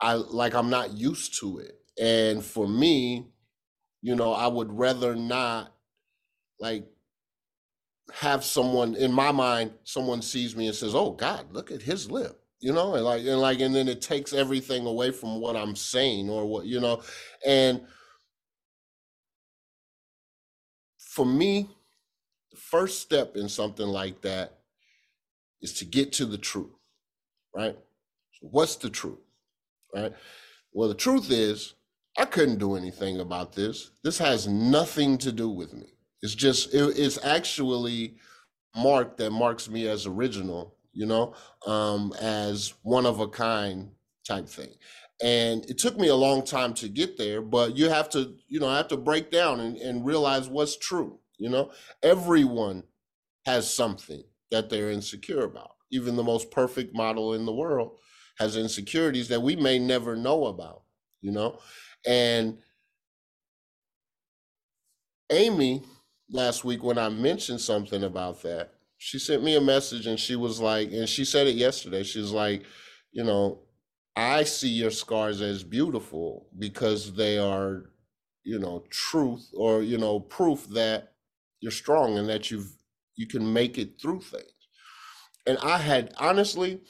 I 0.01 0.13
like 0.13 0.53
I'm 0.53 0.69
not 0.69 0.91
used 0.91 1.39
to 1.39 1.59
it. 1.59 1.79
And 1.99 2.43
for 2.43 2.67
me, 2.67 3.27
you 4.01 4.15
know, 4.15 4.33
I 4.33 4.47
would 4.47 4.71
rather 4.71 5.15
not 5.15 5.73
like 6.59 6.85
have 8.13 8.43
someone 8.43 8.95
in 8.95 9.11
my 9.11 9.31
mind, 9.31 9.71
someone 9.83 10.21
sees 10.21 10.55
me 10.55 10.67
and 10.67 10.75
says, 10.75 10.95
Oh 10.95 11.11
God, 11.11 11.51
look 11.51 11.71
at 11.71 11.81
his 11.81 12.09
lip 12.09 12.41
you 12.65 12.73
know, 12.73 12.95
and 12.95 13.05
like 13.05 13.21
and 13.21 13.39
like 13.39 13.59
and 13.59 13.75
then 13.75 13.87
it 13.87 14.01
takes 14.01 14.33
everything 14.33 14.87
away 14.87 15.11
from 15.11 15.39
what 15.39 15.55
I'm 15.55 15.75
saying 15.75 16.31
or 16.31 16.47
what, 16.47 16.65
you 16.65 16.79
know. 16.79 17.03
And 17.45 17.81
for 20.97 21.25
me, 21.25 21.69
the 22.51 22.57
first 22.57 23.01
step 23.01 23.35
in 23.35 23.49
something 23.49 23.87
like 23.87 24.21
that 24.21 24.57
is 25.61 25.73
to 25.73 25.85
get 25.85 26.11
to 26.13 26.25
the 26.25 26.39
truth, 26.39 26.73
right? 27.55 27.77
So 28.31 28.47
what's 28.49 28.77
the 28.77 28.89
truth? 28.89 29.19
Right? 29.93 30.13
Well, 30.73 30.89
the 30.89 30.95
truth 30.95 31.29
is 31.29 31.75
I 32.17 32.25
couldn't 32.25 32.57
do 32.57 32.75
anything 32.75 33.19
about 33.19 33.53
this. 33.53 33.91
This 34.03 34.17
has 34.17 34.47
nothing 34.47 35.19
to 35.19 35.31
do 35.31 35.49
with 35.49 35.73
me. 35.73 35.94
It's 36.21 36.35
just 36.35 36.73
it, 36.73 36.97
it's 36.97 37.23
actually 37.23 38.15
Mark 38.75 39.17
that 39.17 39.31
marks 39.31 39.69
me 39.69 39.87
as 39.87 40.05
original 40.05 40.75
you 40.95 41.05
know, 41.05 41.35
um, 41.67 42.13
as 42.21 42.73
one 42.81 43.05
of 43.05 43.19
a 43.19 43.27
kind 43.27 43.91
type 44.27 44.47
thing. 44.47 44.71
And 45.21 45.65
it 45.69 45.77
took 45.77 45.97
me 45.97 46.07
a 46.07 46.15
long 46.15 46.43
time 46.43 46.73
to 46.75 46.89
get 46.89 47.17
there, 47.17 47.41
but 47.41 47.77
you 47.77 47.89
have 47.89 48.09
to, 48.11 48.35
you 48.47 48.59
know, 48.59 48.67
I 48.67 48.77
have 48.77 48.87
to 48.89 48.97
break 48.97 49.29
down 49.29 49.59
and, 49.59 49.77
and 49.77 50.05
realize 50.05 50.49
what's 50.49 50.77
true. 50.77 51.19
You 51.37 51.49
know, 51.49 51.71
everyone 52.01 52.83
has 53.45 53.71
something 53.71 54.23
that 54.51 54.69
they're 54.69 54.91
insecure 54.91 55.43
about. 55.43 55.71
Even 55.91 56.15
the 56.15 56.23
most 56.23 56.51
perfect 56.51 56.95
model 56.95 57.33
in 57.33 57.45
the 57.45 57.53
world 57.53 57.97
has 58.39 58.57
insecurities 58.57 59.27
that 59.29 59.41
we 59.41 59.55
may 59.55 59.79
never 59.79 60.15
know 60.15 60.45
about, 60.45 60.83
you 61.21 61.31
know? 61.31 61.59
And 62.07 62.57
Amy, 65.31 65.83
last 66.29 66.63
week, 66.63 66.83
when 66.83 66.97
I 66.97 67.09
mentioned 67.09 67.61
something 67.61 68.03
about 68.03 68.41
that, 68.43 68.71
she 68.97 69.19
sent 69.19 69.43
me 69.43 69.55
a 69.55 69.61
message 69.61 70.07
and 70.07 70.19
she 70.19 70.35
was 70.35 70.59
like, 70.59 70.91
and 70.91 71.07
she 71.07 71.25
said 71.25 71.47
it 71.47 71.55
yesterday. 71.55 72.03
She's 72.03 72.31
like, 72.31 72.63
you 73.11 73.23
know, 73.23 73.59
I 74.15 74.43
see 74.43 74.69
your 74.69 74.91
scars 74.91 75.41
as 75.41 75.63
beautiful 75.63 76.47
because 76.57 77.13
they 77.13 77.37
are, 77.37 77.91
you 78.43 78.59
know, 78.59 78.83
truth 78.89 79.49
or, 79.53 79.81
you 79.81 79.97
know, 79.97 80.19
proof 80.19 80.67
that 80.69 81.13
you're 81.59 81.71
strong 81.71 82.17
and 82.17 82.29
that 82.29 82.49
you've, 82.49 82.71
you 83.15 83.27
can 83.27 83.51
make 83.51 83.77
it 83.77 83.99
through 84.01 84.21
things. 84.21 84.45
And 85.45 85.57
I 85.59 85.77
had, 85.77 86.13
honestly, 86.17 86.81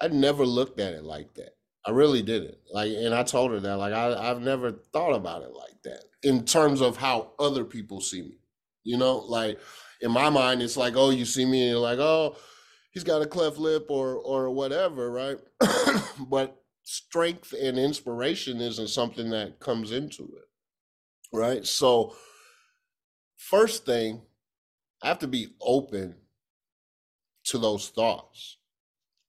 I 0.00 0.08
never 0.08 0.44
looked 0.44 0.80
at 0.80 0.94
it 0.94 1.04
like 1.04 1.34
that. 1.34 1.56
I 1.86 1.90
really 1.90 2.22
didn't. 2.22 2.56
Like, 2.72 2.92
and 2.92 3.14
I 3.14 3.22
told 3.22 3.52
her 3.52 3.60
that, 3.60 3.76
like, 3.76 3.92
I, 3.92 4.30
I've 4.30 4.40
never 4.40 4.72
thought 4.72 5.14
about 5.14 5.42
it 5.42 5.52
like 5.52 5.82
that 5.84 6.04
in 6.22 6.44
terms 6.44 6.80
of 6.80 6.96
how 6.96 7.32
other 7.38 7.64
people 7.64 8.00
see 8.00 8.22
me, 8.22 8.38
you 8.84 8.96
know, 8.96 9.16
like, 9.16 9.58
in 10.00 10.10
my 10.10 10.30
mind, 10.30 10.62
it's 10.62 10.76
like, 10.76 10.94
oh, 10.96 11.10
you 11.10 11.24
see 11.24 11.44
me 11.44 11.62
and 11.62 11.70
you're 11.70 11.80
like, 11.80 11.98
oh, 11.98 12.36
he's 12.90 13.04
got 13.04 13.22
a 13.22 13.26
cleft 13.26 13.58
lip 13.58 13.86
or 13.88 14.16
or 14.16 14.50
whatever, 14.50 15.10
right? 15.10 15.38
but 16.28 16.62
strength 16.84 17.54
and 17.58 17.78
inspiration 17.78 18.60
isn't 18.60 18.88
something 18.88 19.30
that 19.30 19.58
comes 19.60 19.90
into 19.92 20.22
it, 20.22 21.36
right? 21.36 21.66
So, 21.66 22.14
first 23.36 23.86
thing, 23.86 24.22
I 25.02 25.08
have 25.08 25.18
to 25.20 25.28
be 25.28 25.54
open 25.60 26.14
to 27.44 27.58
those 27.58 27.88
thoughts, 27.88 28.58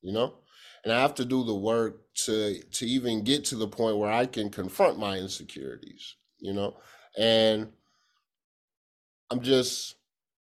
you 0.02 0.14
know, 0.14 0.36
and 0.84 0.94
I 0.94 1.02
have 1.02 1.16
to 1.16 1.26
do 1.26 1.44
the 1.44 1.56
work 1.56 2.14
to 2.26 2.62
to 2.62 2.86
even 2.86 3.24
get 3.24 3.46
to 3.46 3.56
the 3.56 3.68
point 3.68 3.98
where 3.98 4.12
I 4.12 4.26
can 4.26 4.50
confront 4.50 5.00
my 5.00 5.18
insecurities, 5.18 6.16
you 6.40 6.54
know, 6.54 6.78
and 7.18 7.72
I'm 9.32 9.41
just 9.41 9.96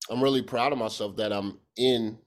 I'm 0.09 0.23
really 0.23 0.41
proud 0.41 0.71
of 0.71 0.77
myself 0.77 1.17
that 1.17 1.33
I'm 1.33 1.59
in 1.77 2.19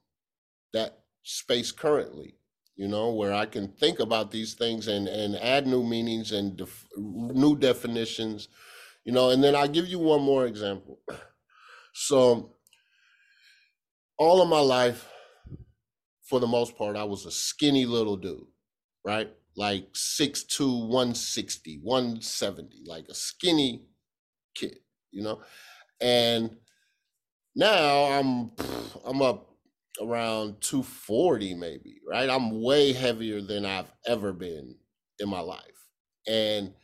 that 0.72 1.00
space 1.22 1.72
currently, 1.72 2.36
you 2.76 2.88
know, 2.88 3.12
where 3.12 3.32
I 3.32 3.46
can 3.46 3.68
think 3.68 4.00
about 4.00 4.30
these 4.30 4.54
things 4.54 4.88
and 4.88 5.08
and 5.08 5.36
add 5.36 5.66
new 5.66 5.84
meanings 5.84 6.32
and 6.32 6.56
def- 6.56 6.88
new 6.96 7.56
definitions, 7.56 8.48
you 9.04 9.12
know. 9.12 9.30
And 9.30 9.42
then 9.42 9.54
I'll 9.56 9.68
give 9.68 9.86
you 9.86 9.98
one 9.98 10.22
more 10.22 10.46
example. 10.46 11.00
So, 11.92 12.54
all 14.18 14.42
of 14.42 14.48
my 14.48 14.60
life, 14.60 15.08
for 16.22 16.40
the 16.40 16.46
most 16.46 16.76
part, 16.76 16.96
I 16.96 17.04
was 17.04 17.26
a 17.26 17.30
skinny 17.30 17.86
little 17.86 18.16
dude, 18.16 18.46
right? 19.04 19.30
Like 19.56 19.92
6'2, 19.94 20.88
160, 20.88 21.80
170, 21.82 22.84
like 22.86 23.06
a 23.08 23.14
skinny 23.14 23.86
kid, 24.54 24.78
you 25.10 25.22
know? 25.22 25.40
And 26.00 26.57
now 27.55 28.05
I'm 28.05 28.52
I'm 29.05 29.23
up 29.23 29.49
around 30.00 30.61
240 30.61 31.55
maybe, 31.55 32.00
right? 32.09 32.31
I'm 32.31 32.62
way 32.62 32.93
heavier 32.93 33.40
than 33.40 33.64
I've 33.67 33.90
ever 34.07 34.33
been 34.33 34.76
in 35.19 35.28
my 35.28 35.40
life. 35.40 35.88
And 36.26 36.75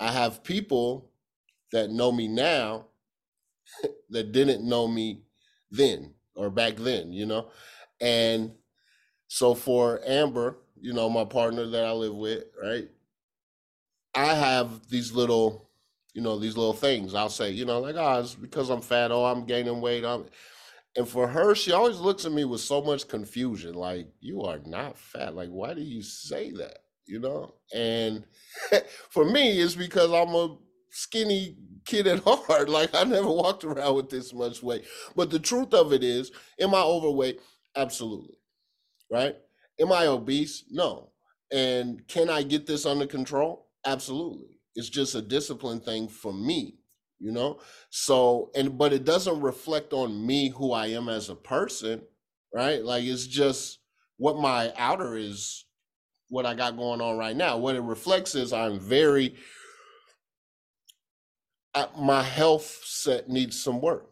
I 0.00 0.12
have 0.12 0.44
people 0.44 1.10
that 1.72 1.90
know 1.90 2.12
me 2.12 2.28
now 2.28 2.86
that 4.10 4.32
didn't 4.32 4.68
know 4.68 4.88
me 4.88 5.22
then 5.70 6.14
or 6.34 6.50
back 6.50 6.76
then, 6.76 7.12
you 7.12 7.26
know? 7.26 7.50
And 8.00 8.52
so 9.28 9.54
for 9.54 10.00
Amber, 10.06 10.58
you 10.80 10.92
know, 10.92 11.08
my 11.10 11.24
partner 11.24 11.66
that 11.66 11.84
I 11.84 11.92
live 11.92 12.14
with, 12.14 12.44
right? 12.62 12.88
I 14.14 14.34
have 14.34 14.88
these 14.88 15.12
little, 15.12 15.68
you 16.14 16.22
know, 16.22 16.38
these 16.38 16.56
little 16.56 16.72
things. 16.72 17.14
I'll 17.14 17.28
say, 17.28 17.50
you 17.50 17.66
know, 17.66 17.80
like, 17.80 17.96
oh, 17.98 18.20
it's 18.20 18.34
because 18.34 18.70
I'm 18.70 18.80
fat, 18.80 19.12
oh, 19.12 19.26
I'm 19.26 19.44
gaining 19.46 19.80
weight. 19.82 20.04
I'm 20.04 20.26
and 20.96 21.08
for 21.08 21.26
her, 21.26 21.54
she 21.54 21.72
always 21.72 21.98
looks 21.98 22.24
at 22.24 22.32
me 22.32 22.44
with 22.44 22.60
so 22.60 22.80
much 22.80 23.08
confusion, 23.08 23.74
like, 23.74 24.08
you 24.20 24.42
are 24.42 24.60
not 24.64 24.96
fat. 24.96 25.34
Like, 25.34 25.48
why 25.48 25.74
do 25.74 25.82
you 25.82 26.02
say 26.02 26.52
that? 26.52 26.78
You 27.06 27.18
know? 27.18 27.54
And 27.74 28.24
for 29.10 29.24
me, 29.24 29.60
it's 29.60 29.74
because 29.74 30.12
I'm 30.12 30.34
a 30.34 30.56
skinny 30.90 31.56
kid 31.84 32.06
at 32.06 32.20
heart. 32.24 32.68
Like, 32.68 32.94
I 32.94 33.02
never 33.04 33.28
walked 33.28 33.64
around 33.64 33.96
with 33.96 34.08
this 34.10 34.32
much 34.32 34.62
weight. 34.62 34.84
But 35.16 35.30
the 35.30 35.40
truth 35.40 35.74
of 35.74 35.92
it 35.92 36.04
is, 36.04 36.30
am 36.60 36.74
I 36.74 36.82
overweight? 36.82 37.40
Absolutely. 37.74 38.36
Right? 39.10 39.36
Am 39.80 39.90
I 39.90 40.06
obese? 40.06 40.64
No. 40.70 41.10
And 41.52 42.06
can 42.06 42.30
I 42.30 42.44
get 42.44 42.66
this 42.66 42.86
under 42.86 43.06
control? 43.06 43.66
Absolutely. 43.84 44.53
It's 44.74 44.88
just 44.88 45.14
a 45.14 45.22
discipline 45.22 45.80
thing 45.80 46.08
for 46.08 46.32
me 46.32 46.76
you 47.20 47.32
know? 47.32 47.58
So 47.90 48.50
and 48.54 48.76
but 48.76 48.92
it 48.92 49.04
doesn't 49.04 49.40
reflect 49.40 49.92
on 49.92 50.26
me 50.26 50.50
who 50.50 50.72
i 50.72 50.88
am 50.88 51.08
as 51.08 51.30
a 51.30 51.34
person 51.34 52.02
right? 52.52 52.84
Like 52.84 53.04
it's 53.04 53.26
just 53.26 53.80
what 54.16 54.36
my 54.38 54.72
outer 54.76 55.16
is 55.16 55.64
what 56.28 56.46
i 56.46 56.54
got 56.54 56.76
going 56.76 57.00
on 57.00 57.18
right 57.18 57.36
now. 57.36 57.56
What 57.58 57.76
it 57.76 57.82
reflects 57.82 58.34
is 58.34 58.52
i'm 58.52 58.78
very 58.78 59.34
my 61.98 62.22
health 62.22 62.80
set 62.84 63.28
needs 63.28 63.60
some 63.60 63.80
work. 63.80 64.10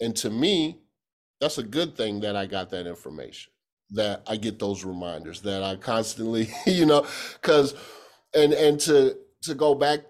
And 0.00 0.16
to 0.16 0.30
me 0.30 0.80
that's 1.40 1.58
a 1.58 1.62
good 1.62 1.96
thing 1.96 2.20
that 2.20 2.36
i 2.36 2.46
got 2.46 2.70
that 2.70 2.86
information 2.86 3.52
that 3.90 4.22
i 4.26 4.36
get 4.36 4.58
those 4.58 4.84
reminders 4.84 5.40
that 5.42 5.62
i 5.62 5.74
constantly 5.76 6.48
you 6.66 6.86
know 6.86 7.06
because 7.34 7.74
and 8.34 8.52
and 8.52 8.78
to 8.80 9.16
to 9.42 9.54
go 9.54 9.74
back 9.74 10.00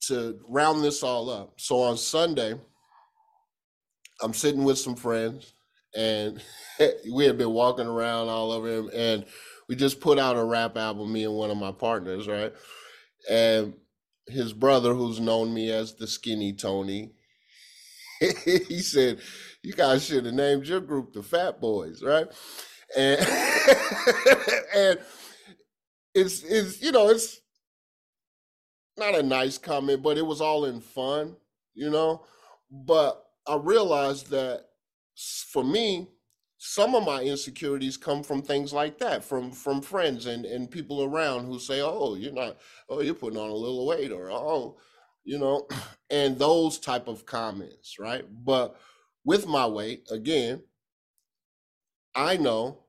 to 0.00 0.38
round 0.48 0.82
this 0.82 1.02
all 1.02 1.30
up, 1.30 1.60
so 1.60 1.80
on 1.82 1.96
Sunday, 1.96 2.54
I'm 4.22 4.34
sitting 4.34 4.64
with 4.64 4.78
some 4.78 4.96
friends, 4.96 5.54
and 5.96 6.42
we 7.12 7.24
had 7.24 7.38
been 7.38 7.52
walking 7.52 7.86
around 7.86 8.28
all 8.28 8.52
over 8.52 8.68
him, 8.68 8.90
and 8.94 9.26
we 9.68 9.76
just 9.76 10.00
put 10.00 10.18
out 10.18 10.36
a 10.36 10.44
rap 10.44 10.76
album, 10.76 11.12
me 11.12 11.24
and 11.24 11.34
one 11.34 11.50
of 11.50 11.56
my 11.56 11.72
partners, 11.72 12.26
right? 12.26 12.52
And 13.30 13.74
his 14.26 14.52
brother, 14.52 14.94
who's 14.94 15.20
known 15.20 15.52
me 15.52 15.70
as 15.70 15.94
the 15.94 16.06
Skinny 16.06 16.52
Tony, 16.52 17.12
he 18.44 18.80
said, 18.80 19.20
"You 19.62 19.72
guys 19.72 20.04
should 20.04 20.24
have 20.24 20.34
named 20.34 20.66
your 20.66 20.80
group 20.80 21.12
the 21.12 21.22
Fat 21.22 21.60
Boys, 21.60 22.02
right?" 22.02 22.26
And 22.96 23.20
and 24.74 24.98
it's 26.14 26.42
it's 26.42 26.82
you 26.82 26.92
know 26.92 27.08
it's 27.10 27.40
not 28.98 29.14
a 29.14 29.22
nice 29.22 29.58
comment, 29.58 30.02
but 30.02 30.18
it 30.18 30.26
was 30.26 30.40
all 30.40 30.64
in 30.64 30.80
fun, 30.80 31.36
you 31.74 31.90
know. 31.90 32.24
But 32.70 33.24
I 33.46 33.56
realized 33.56 34.30
that 34.30 34.66
for 35.16 35.64
me, 35.64 36.08
some 36.58 36.94
of 36.94 37.04
my 37.04 37.22
insecurities 37.22 37.96
come 37.96 38.22
from 38.22 38.42
things 38.42 38.72
like 38.72 38.98
that, 38.98 39.24
from 39.24 39.52
from 39.52 39.80
friends 39.80 40.26
and 40.26 40.44
and 40.44 40.70
people 40.70 41.02
around 41.04 41.46
who 41.46 41.58
say, 41.58 41.80
"Oh, 41.80 42.14
you're 42.16 42.32
not, 42.32 42.58
oh, 42.88 43.00
you're 43.00 43.14
putting 43.14 43.38
on 43.38 43.50
a 43.50 43.54
little 43.54 43.86
weight," 43.86 44.10
or 44.10 44.30
"Oh, 44.30 44.78
you 45.24 45.38
know," 45.38 45.68
and 46.10 46.38
those 46.38 46.78
type 46.78 47.08
of 47.08 47.26
comments, 47.26 47.98
right? 47.98 48.24
But 48.44 48.76
with 49.24 49.46
my 49.46 49.66
weight, 49.66 50.08
again, 50.10 50.62
I 52.14 52.36
know 52.36 52.84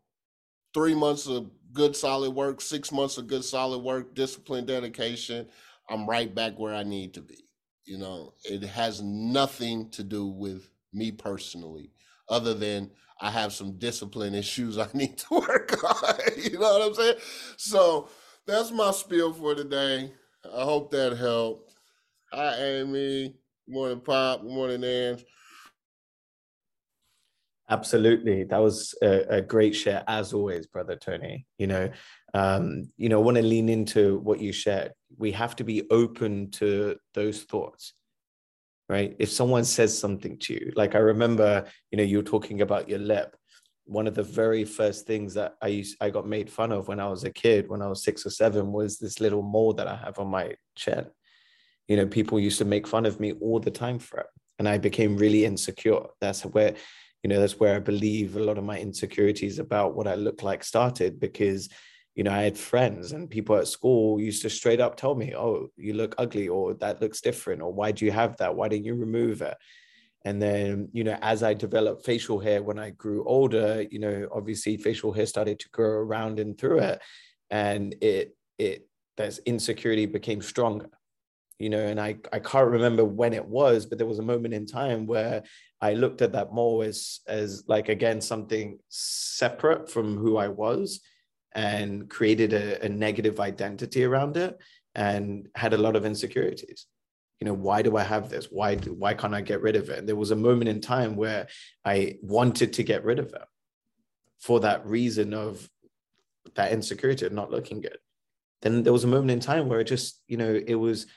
three 0.74 0.96
months 0.96 1.28
of 1.28 1.50
good 1.74 1.96
solid 1.96 2.32
work, 2.32 2.62
six 2.62 2.92
months 2.92 3.18
of 3.18 3.28
good 3.28 3.46
solid 3.46 3.80
work, 3.80 4.16
discipline, 4.16 4.66
dedication 4.66 5.48
I'm 5.90 6.08
right 6.08 6.34
back 6.34 6.58
where 6.58 6.74
I 6.74 6.84
need 6.84 7.14
to 7.16 7.22
be. 7.22 7.46
You 7.86 7.98
know, 7.98 8.34
it 8.44 8.64
has 8.64 9.02
nothing 9.02 9.90
to 9.92 10.04
do 10.04 10.28
with 10.28 10.70
me 10.94 11.12
personally, 11.12 11.92
other 12.30 12.54
than 12.54 12.92
I 13.22 13.32
have 13.32 13.52
some 13.52 13.78
discipline 13.78 14.36
issues 14.36 14.78
I 14.78 14.88
need 14.94 15.18
to 15.20 15.34
work 15.36 15.84
on. 15.84 16.20
you 16.38 16.60
know 16.60 16.78
what 16.78 16.88
I'm 16.88 16.94
saying? 16.94 17.18
So 17.58 18.10
that's 18.46 18.72
my 18.72 18.92
spiel 18.92 19.34
for 19.34 19.56
today. 19.56 20.12
I 20.46 20.64
hope 20.64 20.92
that 20.92 21.18
helped. 21.18 21.74
Hi, 22.32 22.56
Amy. 22.56 23.36
Good 23.66 23.74
morning, 23.74 24.02
Pop. 24.02 24.42
Good 24.42 24.52
morning, 24.52 24.84
Ange. 24.84 25.26
Absolutely. 27.70 28.46
That 28.46 28.58
was 28.58 28.96
a, 29.04 29.38
a, 29.38 29.42
great 29.42 29.76
share, 29.76 30.04
as 30.08 30.34
always, 30.34 30.66
brother 30.66 30.96
Tony. 30.96 31.46
You 31.60 31.68
know, 31.68 31.90
um, 32.34 32.90
you 32.98 33.10
know, 33.10 33.22
want 33.22 33.38
to 33.38 33.44
lean 33.44 33.70
into 33.70 34.20
what 34.20 34.40
you 34.40 34.52
shared. 34.52 34.94
We 35.18 35.32
have 35.32 35.56
to 35.58 35.64
be 35.64 35.84
open 35.90 36.52
to 36.52 36.98
those 37.14 37.44
thoughts, 37.44 37.94
right? 38.88 39.16
If 39.20 39.30
someone 39.30 39.66
says 39.66 39.98
something 39.98 40.38
to 40.40 40.54
you, 40.54 40.72
like 40.76 40.96
I 40.96 41.00
remember, 41.00 41.66
you 41.92 41.98
know, 41.98 42.04
you 42.04 42.18
were 42.18 42.24
talking 42.24 42.62
about 42.62 42.90
your 42.90 43.00
lip. 43.00 43.36
One 43.86 44.08
of 44.08 44.14
the 44.14 44.24
very 44.24 44.66
first 44.66 45.08
things 45.08 45.34
that 45.34 45.56
I 45.62 45.68
used, 45.68 45.98
I 46.00 46.12
got 46.12 46.28
made 46.28 46.50
fun 46.50 46.72
of 46.72 46.88
when 46.88 47.00
I 47.00 47.08
was 47.08 47.24
a 47.24 47.32
kid, 47.32 47.70
when 47.70 47.82
I 47.82 47.88
was 47.88 48.04
six 48.04 48.26
or 48.26 48.30
seven, 48.30 48.72
was 48.72 49.00
this 49.00 49.20
little 49.20 49.42
mole 49.42 49.74
that 49.74 49.88
I 49.88 49.96
have 49.96 50.20
on 50.20 50.28
my 50.28 50.54
chin. 50.76 51.08
You 51.88 51.98
know, 51.98 52.06
people 52.06 52.40
used 52.40 52.60
to 52.60 52.66
make 52.66 52.86
fun 52.86 53.08
of 53.08 53.20
me 53.20 53.34
all 53.34 53.60
the 53.60 53.72
time 53.72 53.98
for 53.98 54.20
it, 54.20 54.28
and 54.60 54.70
I 54.70 54.78
became 54.78 55.18
really 55.18 55.44
insecure. 55.44 56.04
That's 56.22 56.44
where 56.44 56.76
you 57.24 57.30
know 57.30 57.40
that's 57.40 57.60
where 57.60 57.76
i 57.76 57.80
believe 57.80 58.36
a 58.36 58.44
lot 58.44 58.58
of 58.58 58.64
my 58.64 58.80
insecurities 58.80 59.60
about 59.60 59.96
what 59.96 60.08
i 60.08 60.16
look 60.16 60.42
like 60.42 60.64
started 60.64 61.20
because 61.20 61.70
you 62.20 62.24
know, 62.26 62.34
I 62.34 62.42
had 62.42 62.58
friends 62.58 63.14
and 63.14 63.30
people 63.30 63.56
at 63.56 63.70
school 63.70 64.20
used 64.20 64.42
to 64.42 64.50
straight 64.50 64.82
up 64.82 64.98
tell 64.98 65.16
me, 65.16 65.34
"Oh, 65.34 65.70
you 65.78 65.94
look 65.94 66.16
ugly," 66.18 66.50
or 66.50 66.74
"That 66.74 67.02
looks 67.02 67.22
different," 67.22 67.62
or 67.62 67.72
"Why 67.72 67.94
do 67.94 68.04
you 68.04 68.12
have 68.12 68.36
that? 68.38 68.58
Why 68.58 68.68
didn't 68.68 68.88
you 68.88 68.96
remove 68.96 69.42
it?" 69.42 69.56
And 70.26 70.42
then, 70.42 70.90
you 70.92 71.06
know, 71.06 71.18
as 71.22 71.44
I 71.44 71.54
developed 71.54 72.04
facial 72.04 72.38
hair 72.38 72.62
when 72.62 72.78
I 72.78 72.90
grew 72.90 73.24
older, 73.24 73.86
you 73.90 74.00
know, 74.00 74.28
obviously 74.34 74.76
facial 74.76 75.14
hair 75.14 75.26
started 75.26 75.60
to 75.60 75.70
grow 75.70 75.92
around 75.92 76.42
and 76.42 76.58
through 76.58 76.80
it, 76.80 77.02
and 77.52 77.96
it 78.02 78.36
it 78.58 78.90
that 79.16 79.40
insecurity 79.46 80.06
became 80.06 80.42
stronger 80.42 80.90
you 81.60 81.70
know 81.70 81.86
and 81.92 82.00
i 82.00 82.18
i 82.32 82.40
can't 82.40 82.72
remember 82.72 83.04
when 83.04 83.34
it 83.34 83.46
was 83.46 83.86
but 83.86 83.98
there 83.98 84.08
was 84.08 84.20
a 84.20 84.32
moment 84.32 84.54
in 84.54 84.66
time 84.66 85.06
where 85.06 85.44
i 85.82 85.94
looked 85.94 86.22
at 86.22 86.32
that 86.32 86.54
mole 86.54 86.82
as 86.82 87.20
as 87.28 87.64
like 87.68 87.90
again 87.90 88.22
something 88.22 88.80
separate 88.88 89.92
from 89.92 90.18
who 90.18 90.38
i 90.38 90.48
was 90.48 91.02
and 91.54 92.10
created 92.10 92.54
a, 92.54 92.86
a 92.86 92.90
negative 92.90 93.40
identity 93.40 94.04
around 94.04 94.38
it 94.38 94.60
and 94.96 95.48
had 95.56 95.74
a 95.74 95.78
lot 95.78 95.96
of 95.96 96.06
insecurities. 96.06 96.86
You 97.40 97.46
know 97.46 97.54
why 97.54 97.82
do 97.82 97.96
i 97.96 98.04
have 98.04 98.30
this? 98.30 98.48
Why 98.52 98.76
do, 98.76 98.94
why 98.94 99.14
can't 99.14 99.34
i 99.34 99.42
get 99.42 99.62
rid 99.62 99.76
of 99.76 99.90
it? 99.90 100.00
And 100.00 100.08
there 100.08 100.16
was 100.16 100.32
a 100.32 100.36
moment 100.36 100.70
in 100.70 100.82
time 100.82 101.16
where 101.16 101.48
i 101.86 102.18
wanted 102.22 102.74
to 102.74 102.84
get 102.84 103.06
rid 103.06 103.20
of 103.20 103.28
it 103.28 103.46
for 104.40 104.60
that 104.62 104.86
reason 104.86 105.34
of 105.34 105.70
that 106.56 106.72
insecurity 106.72 107.26
of 107.26 107.32
not 107.32 107.52
looking 107.52 107.82
good. 107.82 107.98
Then 108.62 108.84
there 108.84 108.94
was 108.94 109.04
a 109.04 109.08
moment 109.08 109.32
in 109.32 109.40
time 109.40 109.70
where 109.70 109.80
it 109.80 109.86
just 109.86 110.22
you 110.28 110.38
know 110.38 110.54
it 110.54 110.76
was 110.76 111.08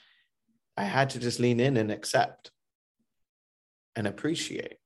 i 0.77 0.85
had 0.85 1.11
to 1.11 1.19
just 1.19 1.41
lean 1.41 1.61
in 1.61 1.77
and 1.77 1.91
accept 1.91 2.51
and 3.97 4.07
appreciate 4.07 4.79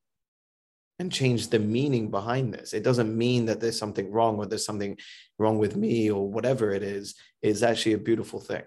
and 0.98 1.12
change 1.12 1.48
the 1.48 1.58
meaning 1.58 2.10
behind 2.10 2.54
this. 2.54 2.72
It 2.72 2.82
doesn't 2.82 3.16
mean 3.16 3.46
that 3.46 3.60
there's 3.60 3.78
something 3.78 4.10
wrong 4.10 4.36
or 4.36 4.46
there's 4.46 4.64
something 4.64 4.96
wrong 5.38 5.58
with 5.58 5.76
me 5.76 6.10
or 6.10 6.30
whatever 6.30 6.72
it 6.72 6.82
is. 6.82 7.14
It's 7.42 7.62
actually 7.62 7.92
a 7.92 7.98
beautiful 7.98 8.40
thing. 8.40 8.62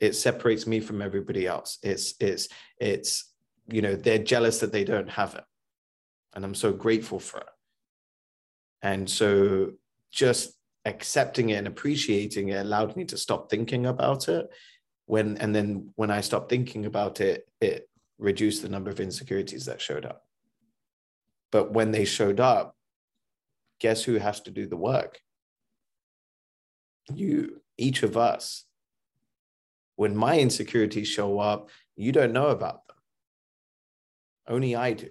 It 0.00 0.14
separates 0.14 0.66
me 0.66 0.80
from 0.80 1.02
everybody 1.02 1.46
else. 1.46 1.78
It's 1.82 2.14
it's 2.20 2.48
it's 2.80 3.32
you 3.68 3.82
know 3.82 3.96
they're 3.96 4.18
jealous 4.18 4.60
that 4.60 4.72
they 4.72 4.84
don't 4.84 5.10
have 5.10 5.34
it, 5.34 5.44
and 6.34 6.44
I'm 6.44 6.54
so 6.54 6.72
grateful 6.72 7.18
for 7.18 7.40
it. 7.40 7.48
And 8.82 9.10
so 9.10 9.72
just 10.12 10.54
accepting 10.84 11.50
it 11.50 11.54
and 11.54 11.66
appreciating 11.66 12.48
it 12.48 12.60
allowed 12.60 12.96
me 12.96 13.04
to 13.06 13.16
stop 13.16 13.50
thinking 13.50 13.86
about 13.86 14.28
it. 14.28 14.48
When 15.06 15.36
and 15.38 15.54
then 15.54 15.90
when 15.96 16.10
I 16.12 16.20
stopped 16.20 16.48
thinking 16.48 16.86
about 16.86 17.20
it, 17.20 17.48
it 17.60 17.88
reduced 18.18 18.62
the 18.62 18.68
number 18.68 18.90
of 18.90 19.00
insecurities 19.00 19.66
that 19.66 19.80
showed 19.80 20.04
up. 20.04 20.27
But 21.50 21.72
when 21.72 21.90
they 21.90 22.04
showed 22.04 22.40
up, 22.40 22.76
guess 23.80 24.04
who 24.04 24.14
has 24.14 24.40
to 24.42 24.50
do 24.50 24.66
the 24.66 24.76
work? 24.76 25.20
You, 27.12 27.62
each 27.76 28.02
of 28.02 28.16
us. 28.16 28.64
When 29.96 30.16
my 30.16 30.38
insecurities 30.38 31.08
show 31.08 31.38
up, 31.40 31.70
you 31.96 32.12
don't 32.12 32.32
know 32.32 32.48
about 32.48 32.86
them. 32.86 32.96
Only 34.46 34.76
I 34.76 34.92
do. 34.92 35.08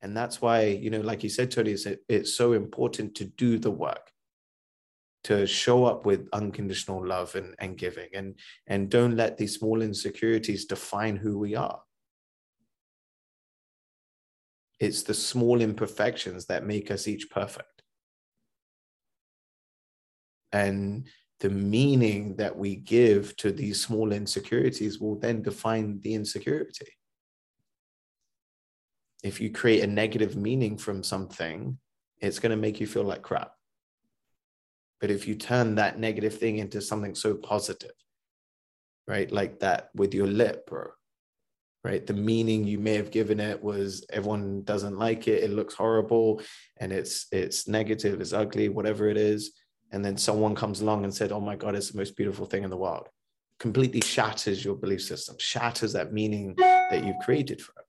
And 0.00 0.16
that's 0.16 0.40
why, 0.40 0.66
you 0.66 0.90
know, 0.90 1.00
like 1.00 1.22
you 1.22 1.28
said, 1.28 1.50
Tony, 1.50 1.72
it's, 1.72 1.86
it's 2.08 2.34
so 2.34 2.52
important 2.52 3.14
to 3.16 3.24
do 3.24 3.58
the 3.58 3.70
work, 3.70 4.10
to 5.24 5.46
show 5.46 5.84
up 5.84 6.06
with 6.06 6.28
unconditional 6.32 7.04
love 7.06 7.34
and, 7.34 7.54
and 7.58 7.76
giving, 7.76 8.08
and, 8.14 8.36
and 8.66 8.90
don't 8.90 9.16
let 9.16 9.36
these 9.36 9.58
small 9.58 9.82
insecurities 9.82 10.66
define 10.66 11.16
who 11.16 11.38
we 11.38 11.54
are. 11.54 11.80
It's 14.80 15.02
the 15.02 15.14
small 15.14 15.60
imperfections 15.60 16.46
that 16.46 16.64
make 16.64 16.90
us 16.90 17.08
each 17.08 17.30
perfect. 17.30 17.82
And 20.52 21.06
the 21.40 21.50
meaning 21.50 22.36
that 22.36 22.56
we 22.56 22.76
give 22.76 23.36
to 23.36 23.52
these 23.52 23.80
small 23.80 24.12
insecurities 24.12 24.98
will 24.98 25.18
then 25.18 25.42
define 25.42 26.00
the 26.00 26.14
insecurity. 26.14 26.88
If 29.22 29.40
you 29.40 29.50
create 29.50 29.82
a 29.82 29.86
negative 29.86 30.36
meaning 30.36 30.78
from 30.78 31.02
something, 31.02 31.78
it's 32.20 32.38
going 32.38 32.50
to 32.50 32.56
make 32.56 32.80
you 32.80 32.86
feel 32.86 33.04
like 33.04 33.22
crap. 33.22 33.52
But 35.00 35.10
if 35.10 35.28
you 35.28 35.34
turn 35.36 35.76
that 35.76 35.98
negative 35.98 36.38
thing 36.38 36.58
into 36.58 36.80
something 36.80 37.14
so 37.14 37.34
positive, 37.34 37.92
right, 39.06 39.30
like 39.30 39.60
that 39.60 39.90
with 39.94 40.14
your 40.14 40.26
lip, 40.26 40.66
bro, 40.66 40.88
right? 41.88 42.06
The 42.06 42.12
meaning 42.12 42.64
you 42.64 42.78
may 42.78 42.94
have 42.96 43.10
given 43.10 43.40
it 43.40 43.62
was 43.62 44.04
everyone 44.12 44.62
doesn't 44.62 44.98
like 44.98 45.26
it. 45.26 45.42
It 45.42 45.50
looks 45.50 45.74
horrible 45.74 46.42
and 46.76 46.92
it's 46.92 47.26
it's 47.32 47.66
negative 47.66 48.20
it's 48.20 48.34
ugly 48.34 48.68
whatever 48.68 49.08
it 49.08 49.16
is. 49.16 49.52
And 49.90 50.04
then 50.04 50.18
someone 50.18 50.54
comes 50.54 50.82
along 50.82 51.04
and 51.04 51.14
said 51.14 51.32
oh 51.32 51.40
my 51.40 51.56
god 51.56 51.74
it's 51.74 51.90
the 51.90 51.96
most 51.96 52.14
beautiful 52.14 52.44
thing 52.44 52.62
in 52.62 52.70
the 52.70 52.76
world. 52.76 53.08
Completely 53.58 54.02
shatters 54.02 54.62
your 54.62 54.76
belief 54.76 55.02
system 55.02 55.36
shatters 55.38 55.94
that 55.94 56.12
meaning 56.12 56.54
that 56.58 57.04
you've 57.04 57.24
created 57.24 57.62
for 57.62 57.72
it. 57.78 57.86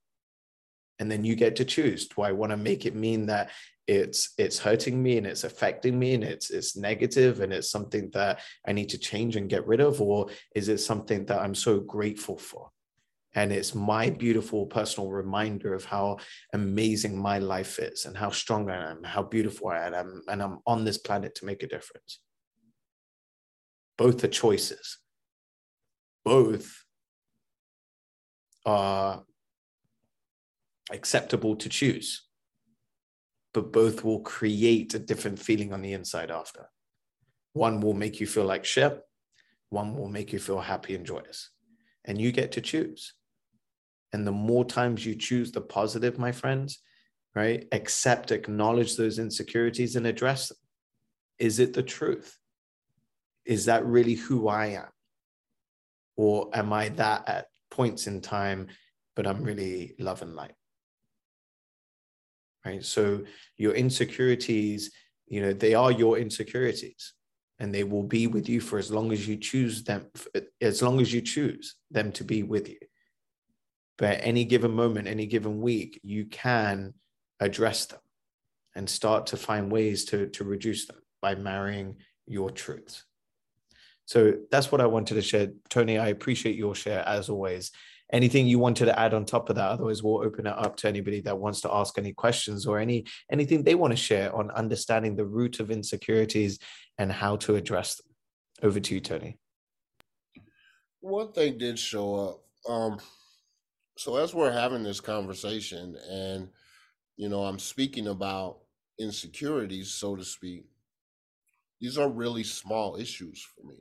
And 1.00 1.12
then 1.12 1.26
you 1.26 1.36
get 1.36 1.58
to 1.58 1.66
choose 1.66 2.08
do 2.08 2.22
i 2.22 2.32
want 2.32 2.52
to 2.52 2.58
make 2.58 2.86
it 2.86 2.96
mean 2.96 3.26
that 3.26 3.50
it's 3.86 4.34
it's 4.38 4.60
hurting 4.60 5.04
me 5.04 5.18
and 5.18 5.28
it's 5.28 5.44
affecting 5.44 6.00
me 6.00 6.14
and 6.14 6.24
it's 6.24 6.52
it's 6.52 6.78
negative 6.78 7.42
and 7.42 7.52
it's 7.52 7.70
something 7.70 8.10
that 8.14 8.40
i 8.66 8.72
need 8.72 8.90
to 8.90 8.98
change 8.98 9.36
and 9.36 9.50
get 9.50 9.68
rid 9.68 9.82
of? 9.82 10.00
Or 10.00 10.30
is 10.56 10.70
it 10.70 10.78
something 10.78 11.26
that 11.26 11.42
i'm 11.42 11.56
so 11.56 11.82
grateful 11.82 12.38
for 12.38 12.70
and 13.36 13.52
it's 13.52 13.76
my 13.76 14.10
beautiful 14.10 14.66
personal 14.66 15.12
reminder 15.12 15.74
of 15.74 15.86
how 15.86 16.18
amazing 16.54 17.18
my 17.18 17.40
life 17.40 17.78
is 17.80 18.06
and 18.06 18.18
how 18.18 18.32
strong 18.32 18.70
I 18.70 18.92
am, 18.92 19.04
how 19.04 19.24
beautiful 19.24 19.68
I 19.68 19.88
am, 19.88 20.24
and 20.28 20.42
I'm 20.42 20.60
on 20.66 20.84
this 20.84 20.98
planet 20.98 21.36
to 21.36 21.46
make 21.46 21.62
a 21.62 21.68
difference. 21.68 22.20
Both 23.98 24.24
are 24.24 24.30
choices. 24.30 24.98
Both 26.26 26.86
are 28.66 29.24
acceptable 30.92 31.56
to 31.58 31.70
choose, 31.70 32.26
but 33.54 33.72
both 33.72 34.04
will 34.04 34.22
create 34.22 34.94
a 34.96 35.00
different 35.00 35.40
feeling 35.40 35.72
on 35.72 35.82
the 35.82 35.94
inside 35.94 36.32
after. 36.32 36.70
One 37.54 37.80
will 37.80 37.94
make 37.94 38.20
you 38.20 38.28
feel 38.28 38.46
like 38.46 38.66
shit, 38.66 39.00
one 39.70 39.96
will 39.96 40.10
make 40.10 40.34
you 40.34 40.40
feel 40.40 40.60
happy 40.60 40.96
and 40.96 41.06
joyous. 41.06 41.52
And 42.06 42.20
you 42.20 42.32
get 42.32 42.54
to 42.54 42.62
choose. 42.62 43.14
And 44.12 44.26
the 44.26 44.32
more 44.32 44.66
times 44.66 45.06
you 45.06 45.16
choose 45.16 45.52
the 45.52 45.62
positive, 45.62 46.18
my 46.18 46.32
friends, 46.32 46.80
right? 47.36 47.68
Accept, 47.72 48.32
acknowledge 48.32 48.96
those 48.96 49.20
insecurities 49.20 49.96
and 49.96 50.08
address 50.08 50.50
them. 50.50 50.58
Is 51.38 51.60
it 51.60 51.74
the 51.74 51.84
truth? 51.84 52.38
Is 53.46 53.66
that 53.66 53.86
really 53.86 54.16
who 54.16 54.48
I 54.48 54.68
am? 54.68 54.90
Or 56.18 56.50
am 56.54 56.74
I 56.74 56.90
that 56.90 57.30
at 57.30 57.48
points 57.72 58.08
in 58.08 58.22
time, 58.22 58.68
but 59.16 59.26
I'm 59.26 59.44
really 59.44 59.96
love 60.00 60.22
and 60.22 60.36
light? 60.36 60.56
Right. 62.66 62.84
So 62.84 63.24
your 63.58 63.74
insecurities, 63.74 64.92
you 65.28 65.42
know, 65.42 65.54
they 65.54 65.76
are 65.76 65.92
your 65.92 66.18
insecurities 66.18 67.14
and 67.60 67.74
they 67.74 67.84
will 67.84 68.04
be 68.04 68.28
with 68.28 68.50
you 68.50 68.60
for 68.60 68.80
as 68.80 68.92
long 68.92 69.12
as 69.12 69.28
you 69.28 69.38
choose 69.38 69.84
them, 69.84 70.08
as 70.60 70.82
long 70.82 71.00
as 71.00 71.14
you 71.14 71.22
choose 71.22 71.76
them 71.90 72.12
to 72.14 72.24
be 72.24 72.44
with 72.44 72.68
you. 72.68 72.80
But 74.00 74.12
at 74.12 74.26
any 74.26 74.46
given 74.46 74.72
moment, 74.72 75.08
any 75.08 75.26
given 75.26 75.62
week, 75.62 76.00
you 76.04 76.26
can 76.26 76.94
address 77.42 77.86
them 77.86 78.00
and 78.76 78.90
start 78.90 79.28
to 79.28 79.38
find 79.38 79.72
ways 79.72 80.06
to, 80.06 80.28
to 80.30 80.46
reduce 80.46 80.88
them 80.88 80.98
by 81.22 81.36
marrying 81.36 81.98
your 82.26 82.50
truths. 82.50 83.04
So 84.06 84.36
that's 84.50 84.72
what 84.72 84.82
I 84.82 84.86
wanted 84.86 85.16
to 85.16 85.22
share. 85.22 85.50
Tony, 85.70 85.98
I 86.00 86.08
appreciate 86.08 86.56
your 86.56 86.74
share 86.76 87.08
as 87.08 87.30
always. 87.30 87.72
Anything 88.12 88.48
you 88.48 88.58
wanted 88.58 88.86
to 88.86 88.98
add 88.98 89.14
on 89.14 89.26
top 89.26 89.50
of 89.50 89.58
that? 89.58 89.70
Otherwise, 89.70 90.02
we'll 90.02 90.24
open 90.24 90.48
it 90.48 90.58
up 90.58 90.78
to 90.78 90.88
anybody 90.88 91.22
that 91.22 91.38
wants 91.38 91.62
to 91.62 91.72
ask 91.72 91.98
any 91.98 92.14
questions 92.14 92.66
or 92.66 92.80
any 92.80 93.06
anything 93.32 93.64
they 93.64 93.76
want 93.76 93.92
to 93.92 93.98
share 93.98 94.36
on 94.36 94.50
understanding 94.52 95.16
the 95.16 95.26
root 95.26 95.60
of 95.60 95.70
insecurities 95.70 96.58
and 96.98 97.12
how 97.12 97.36
to 97.36 97.56
address 97.56 97.98
them. 97.98 98.08
Over 98.64 98.80
to 98.80 98.96
you, 98.96 99.02
Tony. 99.02 99.38
One 101.02 101.32
thing 101.34 101.60
did 101.60 101.78
show 101.78 102.16
up. 102.16 102.72
Um, 102.72 102.98
so 104.00 104.16
as 104.16 104.34
we're 104.34 104.50
having 104.50 104.82
this 104.82 105.02
conversation 105.02 105.98
and 106.10 106.48
you 107.18 107.28
know 107.28 107.44
i'm 107.44 107.60
speaking 107.60 108.08
about 108.08 108.60
insecurities 108.98 109.92
so 109.92 110.16
to 110.16 110.24
speak 110.24 110.64
these 111.82 111.98
are 111.98 112.08
really 112.08 112.44
small 112.44 112.96
issues 112.96 113.46
for 113.56 113.68
me 113.68 113.76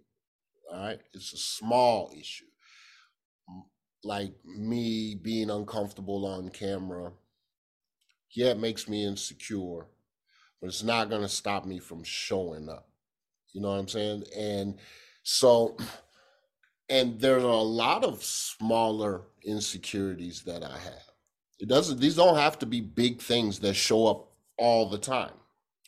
all 0.72 0.80
right? 0.80 1.00
It's 1.14 1.32
a 1.32 1.38
small 1.38 2.10
issue. 2.18 2.44
Like 4.04 4.34
me 4.44 5.14
being 5.14 5.50
uncomfortable 5.50 6.26
on 6.26 6.48
camera 6.48 7.12
yeah 8.34 8.48
it 8.48 8.58
makes 8.58 8.88
me 8.88 9.06
insecure 9.06 9.86
but 10.60 10.66
it's 10.66 10.82
not 10.82 11.10
going 11.10 11.22
to 11.22 11.28
stop 11.28 11.64
me 11.64 11.78
from 11.78 12.02
showing 12.02 12.68
up 12.68 12.88
you 13.52 13.60
know 13.60 13.70
what 13.70 13.78
i'm 13.78 13.88
saying? 13.88 14.24
And 14.36 14.78
so 15.22 15.76
and 16.88 17.20
there 17.20 17.36
are 17.36 17.40
a 17.40 17.62
lot 17.62 18.04
of 18.04 18.22
smaller 18.22 19.22
insecurities 19.44 20.42
that 20.42 20.62
I 20.62 20.78
have. 20.78 21.02
It 21.60 21.68
doesn't; 21.68 22.00
these 22.00 22.16
don't 22.16 22.36
have 22.36 22.58
to 22.60 22.66
be 22.66 22.80
big 22.80 23.20
things 23.20 23.58
that 23.60 23.74
show 23.74 24.06
up 24.06 24.32
all 24.56 24.88
the 24.88 24.98
time. 24.98 25.32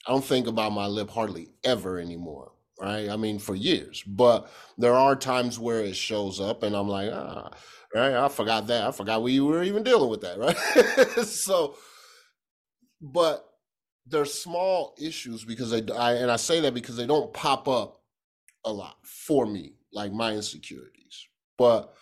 I 0.06 0.12
don't 0.12 0.24
think 0.24 0.46
about 0.46 0.72
my 0.72 0.86
lip 0.86 1.10
hardly 1.10 1.48
ever 1.64 1.98
anymore, 1.98 2.52
right? 2.80 3.08
I 3.08 3.16
mean, 3.16 3.38
for 3.38 3.54
years, 3.54 4.02
but 4.06 4.50
there 4.78 4.94
are 4.94 5.14
times 5.14 5.58
where 5.58 5.80
it 5.80 5.96
shows 5.96 6.40
up, 6.40 6.62
and 6.62 6.74
I'm 6.74 6.88
like, 6.88 7.10
ah, 7.12 7.50
right, 7.94 8.14
I 8.14 8.28
forgot 8.28 8.66
that. 8.66 8.86
I 8.86 8.90
forgot 8.92 9.22
we 9.22 9.40
were 9.40 9.62
even 9.62 9.82
dealing 9.82 10.10
with 10.10 10.22
that, 10.22 10.38
right? 10.38 10.56
so, 11.26 11.76
but 13.00 13.46
they're 14.06 14.24
small 14.24 14.96
issues 15.00 15.44
because 15.44 15.70
they, 15.70 15.92
I, 15.92 16.14
and 16.14 16.30
I 16.30 16.36
say 16.36 16.60
that 16.60 16.74
because 16.74 16.96
they 16.96 17.06
don't 17.06 17.32
pop 17.32 17.68
up 17.68 18.02
a 18.64 18.72
lot 18.72 18.96
for 19.04 19.46
me 19.46 19.74
like 19.92 20.12
my 20.12 20.32
insecurities, 20.32 21.26
but 21.58 21.94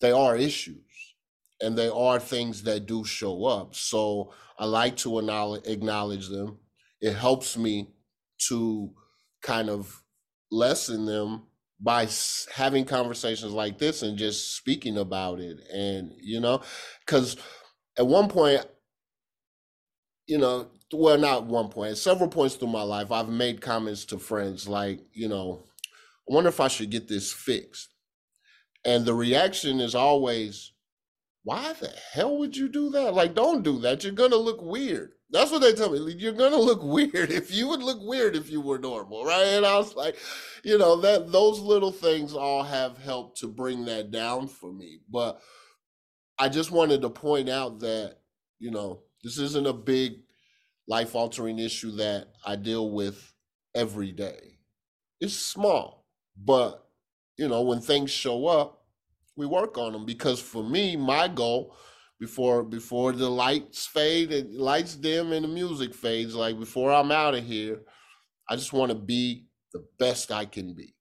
they 0.00 0.12
are 0.12 0.36
issues 0.36 0.82
and 1.60 1.76
they 1.76 1.88
are 1.88 2.18
things 2.20 2.62
that 2.64 2.86
do 2.86 3.04
show 3.04 3.46
up. 3.46 3.74
So 3.74 4.32
I 4.58 4.66
like 4.66 4.96
to 4.98 5.18
acknowledge 5.18 6.28
them. 6.28 6.58
It 7.00 7.14
helps 7.14 7.56
me 7.56 7.88
to 8.48 8.90
kind 9.42 9.70
of 9.70 10.02
lessen 10.50 11.06
them 11.06 11.44
by 11.80 12.08
having 12.54 12.84
conversations 12.84 13.52
like 13.52 13.78
this 13.78 14.02
and 14.02 14.16
just 14.16 14.56
speaking 14.56 14.98
about 14.98 15.40
it. 15.40 15.58
And, 15.72 16.12
you 16.20 16.40
know, 16.40 16.62
because 17.04 17.36
at 17.98 18.06
one 18.06 18.28
point, 18.28 18.64
you 20.26 20.38
know, 20.38 20.68
well, 20.92 21.18
not 21.18 21.46
one 21.46 21.68
point, 21.68 21.96
several 21.96 22.28
points 22.28 22.54
through 22.54 22.68
my 22.68 22.82
life, 22.82 23.12
I've 23.12 23.28
made 23.28 23.60
comments 23.60 24.04
to 24.06 24.18
friends 24.18 24.68
like, 24.68 25.00
you 25.12 25.28
know, 25.28 25.64
I 26.28 26.34
wonder 26.34 26.48
if 26.48 26.60
I 26.60 26.68
should 26.68 26.90
get 26.90 27.08
this 27.08 27.32
fixed. 27.32 27.94
And 28.84 29.04
the 29.04 29.14
reaction 29.14 29.80
is 29.80 29.94
always, 29.94 30.72
why 31.42 31.72
the 31.74 31.92
hell 32.12 32.38
would 32.38 32.56
you 32.56 32.68
do 32.68 32.90
that? 32.90 33.14
Like, 33.14 33.34
don't 33.34 33.62
do 33.62 33.78
that. 33.80 34.02
You're 34.02 34.12
going 34.12 34.30
to 34.30 34.36
look 34.36 34.62
weird. 34.62 35.12
That's 35.30 35.50
what 35.50 35.60
they 35.60 35.72
tell 35.72 35.90
me. 35.90 36.14
You're 36.18 36.32
going 36.32 36.52
to 36.52 36.60
look 36.60 36.82
weird 36.84 37.30
if 37.30 37.52
you 37.52 37.68
would 37.68 37.82
look 37.82 37.98
weird 38.00 38.36
if 38.36 38.50
you 38.50 38.60
were 38.60 38.78
normal, 38.78 39.24
right? 39.24 39.44
And 39.44 39.66
I 39.66 39.76
was 39.76 39.94
like, 39.94 40.16
you 40.64 40.78
know, 40.78 41.00
that 41.00 41.32
those 41.32 41.60
little 41.60 41.92
things 41.92 42.34
all 42.34 42.62
have 42.62 42.98
helped 42.98 43.38
to 43.40 43.48
bring 43.48 43.84
that 43.86 44.10
down 44.10 44.48
for 44.48 44.72
me. 44.72 45.00
But 45.10 45.40
I 46.38 46.48
just 46.48 46.70
wanted 46.70 47.02
to 47.02 47.10
point 47.10 47.48
out 47.48 47.80
that, 47.80 48.18
you 48.58 48.70
know, 48.70 49.02
this 49.22 49.38
isn't 49.38 49.66
a 49.66 49.72
big 49.72 50.20
life 50.88 51.14
altering 51.14 51.58
issue 51.58 51.92
that 51.96 52.28
I 52.44 52.56
deal 52.56 52.90
with 52.90 53.32
every 53.74 54.12
day. 54.12 54.58
It's 55.20 55.34
small, 55.34 56.05
but 56.36 56.86
you 57.36 57.48
know, 57.48 57.62
when 57.62 57.80
things 57.80 58.10
show 58.10 58.46
up, 58.46 58.84
we 59.36 59.46
work 59.46 59.76
on 59.76 59.92
them 59.92 60.06
because 60.06 60.40
for 60.40 60.62
me, 60.62 60.96
my 60.96 61.28
goal 61.28 61.76
before 62.18 62.62
before 62.62 63.12
the 63.12 63.28
lights 63.28 63.86
fade 63.86 64.32
and 64.32 64.54
lights 64.54 64.94
dim 64.94 65.32
and 65.32 65.44
the 65.44 65.48
music 65.48 65.94
fades, 65.94 66.34
like 66.34 66.58
before 66.58 66.92
I'm 66.92 67.12
out 67.12 67.34
of 67.34 67.44
here, 67.44 67.82
I 68.48 68.56
just 68.56 68.72
want 68.72 68.90
to 68.90 68.98
be 68.98 69.46
the 69.72 69.84
best 69.98 70.32
I 70.32 70.46
can 70.46 70.74
be. 70.74 70.94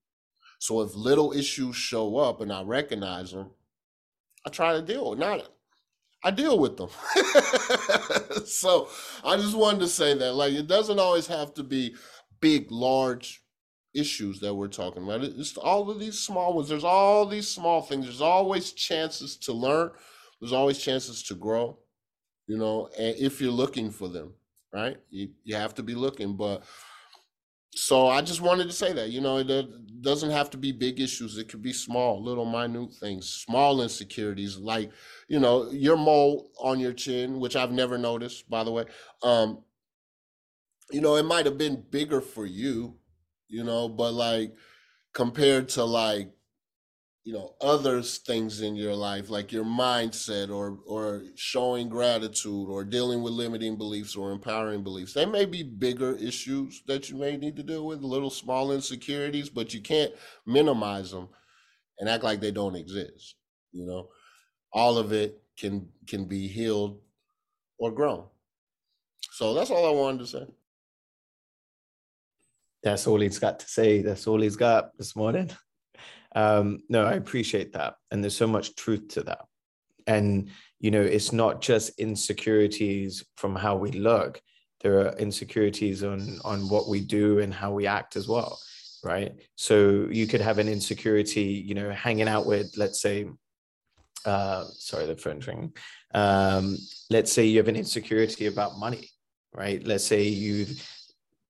So 0.59 0.81
if 0.81 0.95
little 0.95 1.31
issues 1.31 1.75
show 1.75 2.17
up 2.17 2.41
and 2.41 2.51
I 2.51 2.63
recognize 2.63 3.31
them, 3.31 3.51
I 4.45 4.49
try 4.49 4.73
to 4.73 4.81
deal 4.81 5.09
with 5.11 5.19
not 5.19 5.49
I 6.23 6.31
deal 6.31 6.57
with 6.57 6.75
them. 6.75 6.89
so 8.47 8.89
I 9.23 9.37
just 9.37 9.55
wanted 9.55 9.81
to 9.81 9.87
say 9.87 10.15
that 10.15 10.33
like 10.33 10.53
it 10.53 10.67
doesn't 10.67 10.99
always 10.99 11.27
have 11.27 11.53
to 11.53 11.63
be 11.63 11.95
big, 12.41 12.71
large 12.71 13.44
issues 13.95 14.39
that 14.41 14.53
we're 14.53 14.67
talking 14.67 15.03
about. 15.03 15.23
It's 15.23 15.57
all 15.57 15.89
of 15.89 15.99
these 15.99 16.19
small 16.19 16.53
ones. 16.53 16.69
There's 16.69 16.83
all 16.83 17.25
these 17.25 17.47
small 17.47 17.81
things. 17.81 18.05
There's 18.05 18.21
always 18.21 18.73
chances 18.73 19.37
to 19.37 19.53
learn. 19.53 19.91
There's 20.39 20.53
always 20.53 20.77
chances 20.77 21.23
to 21.23 21.35
grow, 21.35 21.79
you 22.47 22.57
know, 22.57 22.89
and 22.99 23.15
if 23.17 23.39
you're 23.39 23.51
looking 23.51 23.89
for 23.89 24.07
them, 24.09 24.33
right? 24.73 24.97
You, 25.09 25.29
you 25.43 25.55
have 25.55 25.73
to 25.75 25.83
be 25.83 25.95
looking. 25.95 26.35
But 26.35 26.63
so 27.73 28.07
I 28.07 28.21
just 28.21 28.41
wanted 28.41 28.65
to 28.65 28.73
say 28.73 28.93
that, 28.93 29.09
you 29.09 29.21
know, 29.21 29.37
it 29.37 30.01
doesn't 30.01 30.31
have 30.31 30.49
to 30.51 30.57
be 30.57 30.71
big 30.71 30.99
issues. 30.99 31.37
It 31.37 31.49
could 31.49 31.61
be 31.61 31.73
small, 31.73 32.23
little 32.23 32.45
minute 32.45 32.93
things, 32.99 33.29
small 33.29 33.81
insecurities, 33.81 34.57
like, 34.57 34.91
you 35.27 35.39
know, 35.39 35.71
your 35.71 35.97
mole 35.97 36.51
on 36.59 36.79
your 36.79 36.93
chin, 36.93 37.39
which 37.39 37.55
I've 37.55 37.71
never 37.71 37.97
noticed, 37.97 38.49
by 38.49 38.63
the 38.63 38.71
way. 38.71 38.85
Um, 39.23 39.63
you 40.91 41.01
know, 41.01 41.15
it 41.15 41.23
might 41.23 41.45
have 41.45 41.57
been 41.57 41.83
bigger 41.89 42.21
for 42.21 42.45
you, 42.45 42.95
you 43.47 43.63
know, 43.63 43.89
but 43.89 44.13
like 44.13 44.55
compared 45.13 45.69
to 45.69 45.83
like 45.83 46.31
you 47.23 47.33
know 47.33 47.55
other 47.61 48.01
things 48.01 48.61
in 48.61 48.75
your 48.75 48.95
life 48.95 49.29
like 49.31 49.51
your 49.51 49.65
mindset 49.65 50.53
or 50.53 50.79
or 50.85 51.23
showing 51.35 51.89
gratitude 51.89 52.69
or 52.69 52.83
dealing 52.83 53.23
with 53.23 53.33
limiting 53.33 53.77
beliefs 53.77 54.15
or 54.15 54.31
empowering 54.31 54.83
beliefs 54.83 55.13
they 55.13 55.25
may 55.25 55.45
be 55.45 55.63
bigger 55.63 56.15
issues 56.17 56.83
that 56.87 57.09
you 57.09 57.17
may 57.17 57.35
need 57.35 57.55
to 57.55 57.63
deal 57.63 57.85
with 57.87 58.01
little 58.03 58.29
small 58.29 58.71
insecurities 58.71 59.49
but 59.49 59.73
you 59.73 59.81
can't 59.81 60.13
minimize 60.45 61.11
them 61.11 61.27
and 61.99 62.09
act 62.09 62.23
like 62.23 62.41
they 62.41 62.51
don't 62.51 62.75
exist 62.75 63.35
you 63.75 63.85
know? 63.85 64.09
All 64.73 64.97
of 64.97 65.11
it 65.11 65.43
can 65.57 65.89
can 66.07 66.25
be 66.25 66.47
healed 66.47 66.99
or 67.77 67.91
grown. 67.91 68.25
So 69.31 69.53
that's 69.53 69.71
all 69.71 69.85
i 69.85 69.91
wanted 69.99 70.19
to 70.19 70.27
say 70.27 70.45
that's 72.85 73.05
all 73.07 73.19
he's 73.19 73.39
got 73.39 73.59
to 73.59 73.67
say 73.67 74.01
that's 74.01 74.27
all 74.27 74.39
he's 74.39 74.55
got 74.55 74.97
this 74.97 75.13
morning 75.17 75.51
um, 76.35 76.79
no, 76.89 77.05
I 77.05 77.13
appreciate 77.13 77.73
that. 77.73 77.95
And 78.11 78.21
there's 78.21 78.37
so 78.37 78.47
much 78.47 78.75
truth 78.75 79.07
to 79.09 79.23
that. 79.23 79.45
And, 80.05 80.51
you 80.79 80.91
know, 80.91 81.01
it's 81.01 81.31
not 81.31 81.61
just 81.61 81.97
insecurities 81.97 83.23
from 83.37 83.55
how 83.55 83.77
we 83.77 83.91
look, 83.91 84.39
there 84.81 84.99
are 84.99 85.17
insecurities 85.17 86.03
on, 86.03 86.37
on 86.43 86.69
what 86.69 86.89
we 86.89 86.99
do 86.99 87.39
and 87.39 87.53
how 87.53 87.71
we 87.71 87.87
act 87.87 88.17
as 88.17 88.27
well. 88.27 88.59
Right. 89.03 89.33
So 89.55 90.07
you 90.11 90.27
could 90.27 90.41
have 90.41 90.59
an 90.59 90.67
insecurity, 90.67 91.43
you 91.43 91.73
know, 91.73 91.89
hanging 91.91 92.27
out 92.27 92.45
with, 92.45 92.75
let's 92.75 92.99
say, 92.99 93.27
uh, 94.25 94.65
sorry, 94.73 95.05
the 95.05 95.15
phone's 95.15 95.47
ringing. 95.47 95.73
Um, 96.13 96.77
let's 97.09 97.31
say 97.31 97.45
you 97.45 97.57
have 97.57 97.67
an 97.67 97.75
insecurity 97.75 98.47
about 98.47 98.79
money, 98.79 99.09
right? 99.53 99.85
Let's 99.85 100.03
say 100.03 100.23
you're 100.23 100.67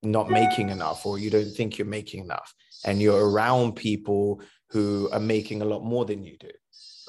not 0.05 0.29
making 0.29 0.69
enough 0.69 1.05
or 1.05 1.19
you 1.19 1.29
don't 1.29 1.51
think 1.51 1.77
you're 1.77 1.87
making 1.87 2.23
enough 2.23 2.53
and 2.85 3.01
you're 3.01 3.29
around 3.29 3.75
people 3.75 4.41
who 4.69 5.09
are 5.11 5.19
making 5.19 5.61
a 5.61 5.65
lot 5.65 5.83
more 5.83 6.05
than 6.05 6.23
you 6.23 6.37
do, 6.37 6.49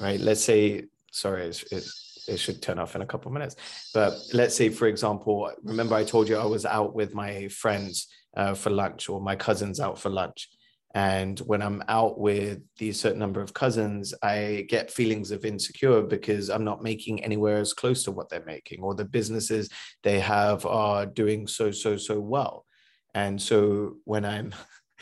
right? 0.01 0.19
Let's 0.19 0.43
say, 0.43 0.85
sorry, 1.11 1.43
it's, 1.47 1.63
it's, 1.71 2.25
it 2.27 2.37
should 2.37 2.61
turn 2.61 2.79
off 2.79 2.95
in 2.95 3.01
a 3.01 3.05
couple 3.05 3.29
of 3.29 3.33
minutes. 3.33 3.55
But 3.93 4.13
let's 4.33 4.55
say, 4.55 4.69
for 4.69 4.87
example, 4.87 5.51
remember 5.63 5.95
I 5.95 6.03
told 6.03 6.27
you 6.27 6.37
I 6.37 6.45
was 6.45 6.65
out 6.65 6.93
with 6.93 7.13
my 7.13 7.47
friends 7.47 8.07
uh, 8.35 8.53
for 8.53 8.69
lunch 8.69 9.09
or 9.09 9.21
my 9.21 9.35
cousins 9.35 9.79
out 9.79 9.97
for 9.97 10.09
lunch. 10.09 10.49
And 10.93 11.39
when 11.41 11.61
I'm 11.61 11.83
out 11.89 12.17
with 12.19 12.61
these 12.77 12.99
certain 12.99 13.19
number 13.19 13.41
of 13.41 13.53
cousins, 13.53 14.13
I 14.23 14.65
get 14.67 14.89
feelings 14.89 15.31
of 15.31 15.45
insecure 15.45 16.01
because 16.01 16.49
I'm 16.49 16.63
not 16.63 16.81
making 16.81 17.23
anywhere 17.23 17.57
as 17.57 17.73
close 17.73 18.03
to 18.05 18.11
what 18.11 18.29
they're 18.29 18.45
making, 18.45 18.81
or 18.81 18.95
the 18.95 19.05
businesses 19.05 19.69
they 20.01 20.19
have 20.19 20.65
are 20.65 21.05
doing 21.05 21.45
so, 21.45 21.71
so, 21.71 21.97
so 21.97 22.19
well. 22.19 22.65
And 23.13 23.41
so 23.41 23.97
when 24.03 24.25
I'm 24.25 24.53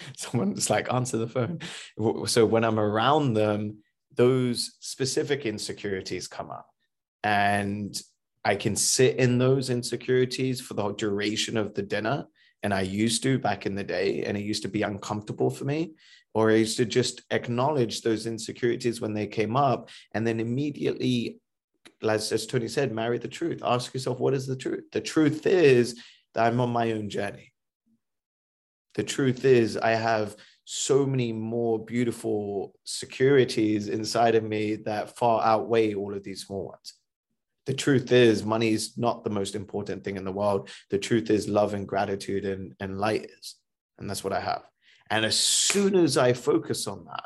someone's 0.17 0.69
like 0.69 0.91
answer 0.91 1.17
the 1.17 1.27
phone. 1.27 1.59
So 2.27 2.45
when 2.45 2.63
i'm 2.63 2.79
around 2.79 3.33
them 3.33 3.77
those 4.15 4.77
specific 4.79 5.45
insecurities 5.45 6.27
come 6.27 6.49
up. 6.49 6.69
And 7.23 7.95
i 8.43 8.55
can 8.55 8.75
sit 8.75 9.17
in 9.17 9.37
those 9.37 9.69
insecurities 9.69 10.61
for 10.61 10.73
the 10.73 10.93
duration 10.93 11.57
of 11.57 11.73
the 11.73 11.81
dinner. 11.81 12.25
And 12.63 12.73
i 12.73 12.81
used 12.81 13.23
to 13.23 13.39
back 13.39 13.65
in 13.65 13.75
the 13.75 13.83
day 13.83 14.23
and 14.23 14.37
it 14.37 14.43
used 14.43 14.63
to 14.63 14.69
be 14.69 14.83
uncomfortable 14.83 15.49
for 15.49 15.65
me. 15.65 15.93
Or 16.33 16.51
i 16.51 16.55
used 16.55 16.77
to 16.77 16.85
just 16.85 17.21
acknowledge 17.31 18.01
those 18.01 18.25
insecurities 18.27 19.01
when 19.01 19.13
they 19.13 19.27
came 19.27 19.55
up. 19.55 19.89
And 20.13 20.25
then 20.25 20.39
immediately 20.39 21.39
as, 22.03 22.31
as 22.31 22.45
tony 22.45 22.67
said 22.67 22.93
marry 22.93 23.17
the 23.17 23.27
truth. 23.27 23.61
Ask 23.63 23.93
yourself 23.93 24.19
what 24.19 24.33
is 24.33 24.47
the 24.47 24.55
truth? 24.55 24.85
The 24.91 25.01
truth 25.01 25.45
is 25.45 25.99
that 26.33 26.45
i'm 26.45 26.59
on 26.59 26.69
my 26.69 26.91
own 26.91 27.09
journey 27.09 27.53
the 28.95 29.03
truth 29.03 29.45
is 29.45 29.77
i 29.77 29.91
have 29.91 30.35
so 30.65 31.05
many 31.05 31.31
more 31.31 31.77
beautiful 31.83 32.73
securities 32.83 33.87
inside 33.87 34.33
of 34.33 34.43
me 34.43 34.75
that 34.75 35.15
far 35.15 35.43
outweigh 35.43 35.93
all 35.93 36.13
of 36.13 36.23
these 36.23 36.43
small 36.45 36.65
ones. 36.65 36.95
The 37.67 37.73
truth 37.73 38.11
is 38.11 38.43
money 38.43 38.73
is 38.73 38.97
not 38.97 39.23
the 39.23 39.29
most 39.29 39.55
important 39.55 40.03
thing 40.03 40.17
in 40.17 40.25
the 40.25 40.31
world. 40.31 40.69
The 40.89 40.97
truth 40.97 41.29
is 41.29 41.47
love 41.47 41.75
and 41.75 41.87
gratitude 41.87 42.45
and, 42.45 42.73
and 42.79 42.99
light 42.99 43.29
is 43.39 43.55
and 43.97 44.09
that's 44.09 44.23
what 44.23 44.33
i 44.33 44.39
have. 44.39 44.63
And 45.09 45.23
as 45.23 45.39
soon 45.39 45.95
as 45.95 46.17
i 46.17 46.33
focus 46.33 46.87
on 46.87 47.05
that 47.05 47.25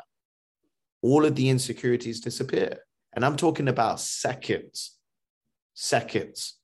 all 1.02 1.24
of 1.24 1.34
the 1.34 1.48
insecurities 1.48 2.20
disappear. 2.20 2.80
And 3.14 3.24
i'm 3.24 3.36
talking 3.36 3.68
about 3.68 4.00
seconds 4.00 4.98
seconds 5.72 6.59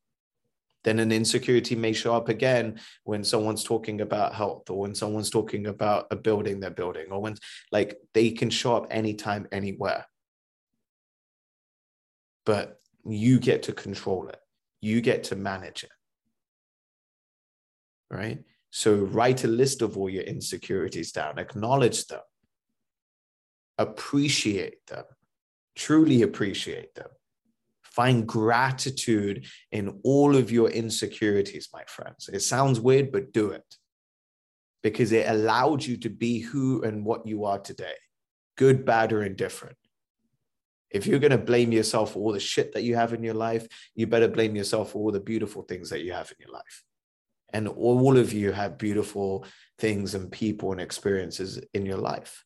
then 0.86 1.00
an 1.00 1.10
insecurity 1.10 1.74
may 1.74 1.92
show 1.92 2.14
up 2.14 2.28
again 2.28 2.78
when 3.02 3.24
someone's 3.24 3.64
talking 3.64 4.02
about 4.02 4.36
health 4.36 4.70
or 4.70 4.78
when 4.78 4.94
someone's 4.94 5.30
talking 5.30 5.66
about 5.66 6.06
a 6.12 6.16
building 6.16 6.60
they're 6.60 6.70
building 6.70 7.06
or 7.10 7.20
when 7.20 7.34
like 7.72 7.98
they 8.14 8.30
can 8.30 8.50
show 8.50 8.76
up 8.76 8.86
anytime 8.88 9.48
anywhere. 9.50 10.06
But 12.44 12.80
you 13.04 13.40
get 13.40 13.64
to 13.64 13.72
control 13.72 14.28
it. 14.28 14.38
You 14.80 15.00
get 15.00 15.24
to 15.24 15.36
manage 15.36 15.82
it. 15.82 15.90
Right? 18.08 18.44
So 18.70 18.94
write 18.94 19.42
a 19.42 19.48
list 19.48 19.82
of 19.82 19.98
all 19.98 20.08
your 20.08 20.22
insecurities 20.22 21.10
down. 21.10 21.40
Acknowledge 21.40 22.06
them. 22.06 22.20
Appreciate 23.76 24.86
them. 24.86 25.04
Truly 25.74 26.22
appreciate 26.22 26.94
them 26.94 27.08
Find 27.96 28.28
gratitude 28.28 29.46
in 29.72 30.00
all 30.04 30.36
of 30.36 30.52
your 30.52 30.68
insecurities, 30.68 31.70
my 31.72 31.82
friends. 31.88 32.28
It 32.30 32.40
sounds 32.40 32.78
weird, 32.78 33.10
but 33.10 33.32
do 33.32 33.50
it 33.50 33.64
because 34.82 35.12
it 35.12 35.28
allowed 35.28 35.82
you 35.84 35.96
to 35.96 36.10
be 36.10 36.40
who 36.40 36.82
and 36.82 37.04
what 37.04 37.26
you 37.26 37.46
are 37.46 37.58
today 37.58 37.94
good, 38.56 38.84
bad, 38.84 39.12
or 39.12 39.22
indifferent. 39.22 39.76
If 40.90 41.06
you're 41.06 41.18
going 41.18 41.32
to 41.32 41.38
blame 41.38 41.72
yourself 41.72 42.12
for 42.12 42.20
all 42.20 42.32
the 42.32 42.40
shit 42.40 42.72
that 42.72 42.84
you 42.84 42.96
have 42.96 43.12
in 43.12 43.22
your 43.22 43.34
life, 43.34 43.66
you 43.94 44.06
better 44.06 44.28
blame 44.28 44.56
yourself 44.56 44.92
for 44.92 44.98
all 44.98 45.12
the 45.12 45.20
beautiful 45.20 45.62
things 45.62 45.90
that 45.90 46.02
you 46.02 46.12
have 46.12 46.30
in 46.30 46.36
your 46.38 46.52
life. 46.52 46.84
And 47.52 47.68
all 47.68 48.16
of 48.16 48.32
you 48.32 48.52
have 48.52 48.78
beautiful 48.78 49.44
things 49.78 50.14
and 50.14 50.32
people 50.32 50.72
and 50.72 50.80
experiences 50.80 51.60
in 51.74 51.84
your 51.84 51.98
life. 51.98 52.44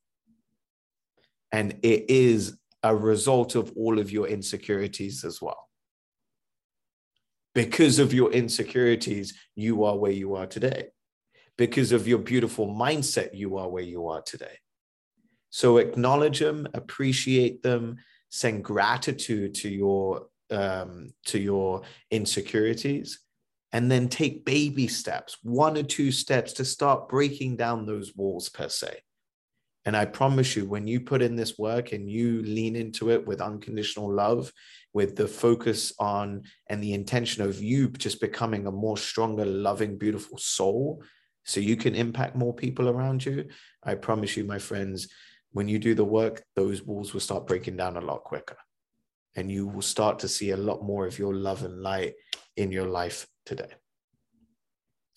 And 1.53 1.79
it 1.83 2.11
is 2.11 2.57
a 2.83 2.95
result 2.95 3.55
of 3.55 3.73
all 3.77 3.99
of 3.99 4.11
your 4.11 4.27
insecurities 4.27 5.25
as 5.25 5.41
well. 5.41 5.69
Because 7.55 7.99
of 7.99 8.15
your 8.15 8.33
insecurities, 8.33 9.35
you 9.55 9.85
are 9.85 9.99
where 9.99 10.13
you 10.13 10.37
are 10.37 10.47
today. 10.47 10.89
Because 11.59 11.93
of 11.93 12.09
your 12.09 12.19
beautiful 12.19 12.67
mindset, 12.67 13.31
you 13.35 13.59
are 13.59 13.69
where 13.69 13.83
you 13.83 14.07
are 14.09 14.23
today. 14.23 14.59
So 15.51 15.79
acknowledge 15.79 16.39
them, 16.39 16.69
appreciate 16.75 17.63
them, 17.63 17.97
send 18.31 18.65
gratitude 18.65 19.55
to 19.57 19.69
your 19.69 20.27
um, 20.51 21.13
to 21.27 21.39
your 21.39 21.83
insecurities, 22.11 23.21
and 23.73 23.91
then 23.91 24.09
take 24.09 24.45
baby 24.45 24.89
steps, 24.89 25.37
one 25.43 25.77
or 25.77 25.83
two 25.83 26.11
steps 26.11 26.53
to 26.55 26.65
start 26.65 27.09
breaking 27.09 27.57
down 27.57 27.87
those 27.87 28.17
walls 28.17 28.49
per 28.49 28.69
se 28.69 29.01
And 29.91 29.97
I 29.97 30.05
promise 30.05 30.55
you, 30.55 30.67
when 30.67 30.87
you 30.87 31.01
put 31.01 31.21
in 31.21 31.35
this 31.35 31.59
work 31.59 31.91
and 31.91 32.09
you 32.09 32.43
lean 32.43 32.77
into 32.77 33.11
it 33.11 33.27
with 33.27 33.41
unconditional 33.41 34.09
love, 34.09 34.53
with 34.93 35.17
the 35.17 35.27
focus 35.27 35.93
on 35.99 36.45
and 36.69 36.81
the 36.81 36.93
intention 36.93 37.43
of 37.43 37.61
you 37.61 37.89
just 37.89 38.21
becoming 38.21 38.69
a 38.69 38.71
more 38.71 38.97
stronger, 38.97 39.45
loving, 39.45 39.99
beautiful 39.99 40.39
soul, 40.39 41.03
so 41.45 41.59
you 41.59 41.75
can 41.75 41.97
impact 41.97 42.37
more 42.37 42.55
people 42.55 42.89
around 42.89 43.27
you, 43.27 43.49
I 43.83 43.97
promise 43.97 44.37
you, 44.37 44.45
my 44.45 44.61
friends, 44.61 45.09
when 45.51 45.67
you 45.67 45.81
do 45.81 45.97
the 45.97 46.05
work, 46.05 46.45
those 46.55 46.85
walls 46.85 47.13
will 47.13 47.19
start 47.19 47.49
breaking 47.49 47.77
down 47.77 47.97
a 47.97 48.01
lot 48.01 48.23
quicker. 48.23 48.59
And 49.35 49.51
you 49.51 49.67
will 49.67 49.83
start 49.83 50.21
to 50.21 50.29
see 50.29 50.53
a 50.53 50.57
lot 50.57 50.85
more 50.85 51.05
of 51.05 51.19
your 51.19 51.35
love 51.35 51.65
and 51.65 51.83
light 51.83 52.15
in 52.57 52.71
your 52.71 52.87
life 52.87 53.27
today. 53.45 53.73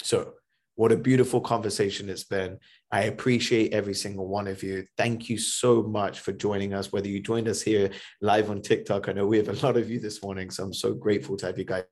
So, 0.01 0.33
what 0.75 0.91
a 0.91 0.97
beautiful 0.97 1.39
conversation 1.39 2.09
it's 2.09 2.23
been. 2.23 2.57
I 2.91 3.03
appreciate 3.03 3.73
every 3.73 3.93
single 3.93 4.27
one 4.27 4.47
of 4.47 4.63
you. 4.63 4.86
Thank 4.97 5.29
you 5.29 5.38
so 5.38 5.83
much 5.83 6.19
for 6.19 6.31
joining 6.31 6.73
us. 6.73 6.91
Whether 6.91 7.09
you 7.09 7.19
joined 7.19 7.47
us 7.47 7.62
here 7.62 7.91
live 8.21 8.49
on 8.49 8.62
TikTok, 8.62 9.07
I 9.07 9.13
know 9.13 9.27
we 9.27 9.38
have 9.38 9.49
a 9.49 9.65
lot 9.65 9.77
of 9.77 9.89
you 9.89 9.99
this 9.99 10.23
morning. 10.23 10.49
So 10.49 10.63
I'm 10.63 10.73
so 10.73 10.93
grateful 10.93 11.38
to 11.38 11.45
have 11.45 11.59
you 11.59 11.65
guys 11.65 11.86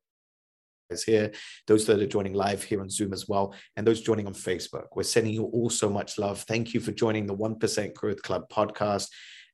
here, 1.05 1.31
those 1.67 1.85
that 1.85 2.01
are 2.01 2.07
joining 2.07 2.33
live 2.33 2.63
here 2.63 2.81
on 2.81 2.89
Zoom 2.89 3.13
as 3.13 3.27
well, 3.27 3.55
and 3.77 3.87
those 3.87 4.01
joining 4.01 4.27
on 4.27 4.33
Facebook. 4.33 4.87
We're 4.93 5.03
sending 5.03 5.33
you 5.33 5.45
all 5.45 5.69
so 5.69 5.89
much 5.89 6.17
love. 6.17 6.41
Thank 6.41 6.73
you 6.73 6.79
for 6.79 6.91
joining 6.91 7.27
the 7.27 7.35
1% 7.35 7.93
Growth 7.93 8.21
Club 8.23 8.49
podcast. 8.51 9.07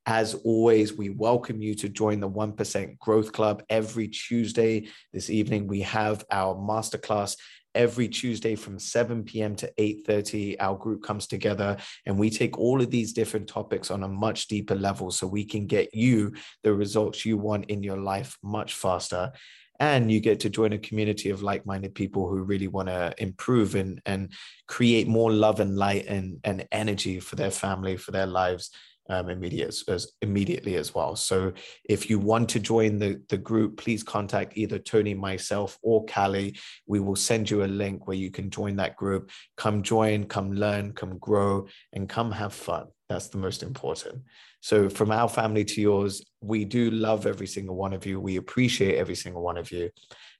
As 0.07 0.33
always, 0.33 0.93
we 0.93 1.09
welcome 1.09 1.61
you 1.61 1.75
to 1.75 1.89
join 1.89 2.21
the 2.21 2.29
1% 2.29 2.97
Growth 2.97 3.33
Club 3.33 3.61
every 3.69 4.07
Tuesday. 4.07 4.87
This 5.13 5.29
evening, 5.29 5.67
we 5.67 5.81
have 5.81 6.25
our 6.31 6.55
masterclass 6.55 7.35
every 7.75 8.08
Tuesday 8.08 8.56
from 8.56 8.80
7 8.80 9.23
p.m. 9.23 9.56
to 9.58 9.71
8:30 9.77 10.58
our 10.60 10.77
group 10.77 11.03
comes 11.03 11.27
together 11.27 11.77
and 12.06 12.17
we 12.17 12.30
take 12.30 12.58
all 12.58 12.82
of 12.82 12.91
these 12.91 13.13
different 13.13 13.47
topics 13.47 13.91
on 13.91 14.03
a 14.03 14.08
much 14.08 14.47
deeper 14.47 14.75
level 14.75 15.12
so 15.12 15.27
we 15.27 15.45
can 15.45 15.67
get 15.67 15.93
you 15.93 16.34
the 16.63 16.73
results 16.73 17.25
you 17.25 17.38
want 17.38 17.65
in 17.65 17.84
your 17.84 17.97
life 17.97 18.38
much 18.43 18.73
faster 18.73 19.32
and 19.80 20.12
you 20.12 20.19
get 20.19 20.39
to 20.39 20.49
join 20.49 20.73
a 20.73 20.77
community 20.80 21.30
of 21.30 21.43
like-minded 21.43 21.93
people 21.93 22.27
who 22.27 22.41
really 22.41 22.67
want 22.67 22.88
to 22.88 23.13
improve 23.17 23.75
and 23.75 24.01
and 24.06 24.32
create 24.67 25.08
more 25.08 25.32
love 25.32 25.60
and 25.60 25.75
light 25.75 26.06
and 26.08 26.39
and 26.43 26.67
energy 26.71 27.19
for 27.19 27.36
their 27.36 27.51
family 27.51 27.97
for 27.97 28.12
their 28.12 28.27
lives 28.27 28.71
um, 29.10 29.30
immediate, 29.30 29.76
as, 29.88 30.12
immediately 30.22 30.76
as 30.76 30.93
well. 30.93 31.15
So 31.15 31.54
if 31.86 32.10
you 32.10 32.20
want 32.20 32.50
to 32.50 32.60
join 32.60 32.98
the, 32.98 33.22
the 33.30 33.38
group, 33.38 33.78
please 33.78 34.04
contact 34.04 34.58
either 34.58 34.80
Tony, 34.80 35.13
myself, 35.13 35.78
or 35.82 36.06
Callie. 36.06 36.58
We 36.86 37.00
will 37.00 37.15
send 37.15 37.50
you 37.50 37.63
a 37.63 37.65
link 37.65 38.08
where 38.08 38.17
you 38.17 38.32
can 38.32 38.50
join 38.50 38.76
that 38.78 38.96
group. 38.96 39.32
Come 39.56 39.84
join, 39.84 40.26
come 40.26 40.54
learn, 40.54 40.93
come 40.93 41.17
grow, 41.17 41.67
and 41.93 42.10
come 42.10 42.32
have 42.32 42.54
fun. 42.54 42.88
That's 43.10 43.28
the 43.28 43.38
most 43.38 43.63
important. 43.63 44.24
So, 44.60 44.89
from 44.89 45.12
our 45.12 45.30
family 45.30 45.63
to 45.63 45.82
yours, 45.82 46.26
we 46.41 46.65
do 46.65 46.91
love 46.91 47.26
every 47.26 47.48
single 47.48 47.76
one 47.76 47.93
of 47.93 48.06
you. 48.06 48.20
We 48.20 48.36
appreciate 48.36 48.98
every 48.98 49.15
single 49.15 49.41
one 49.41 49.58
of 49.58 49.72
you. 49.72 49.89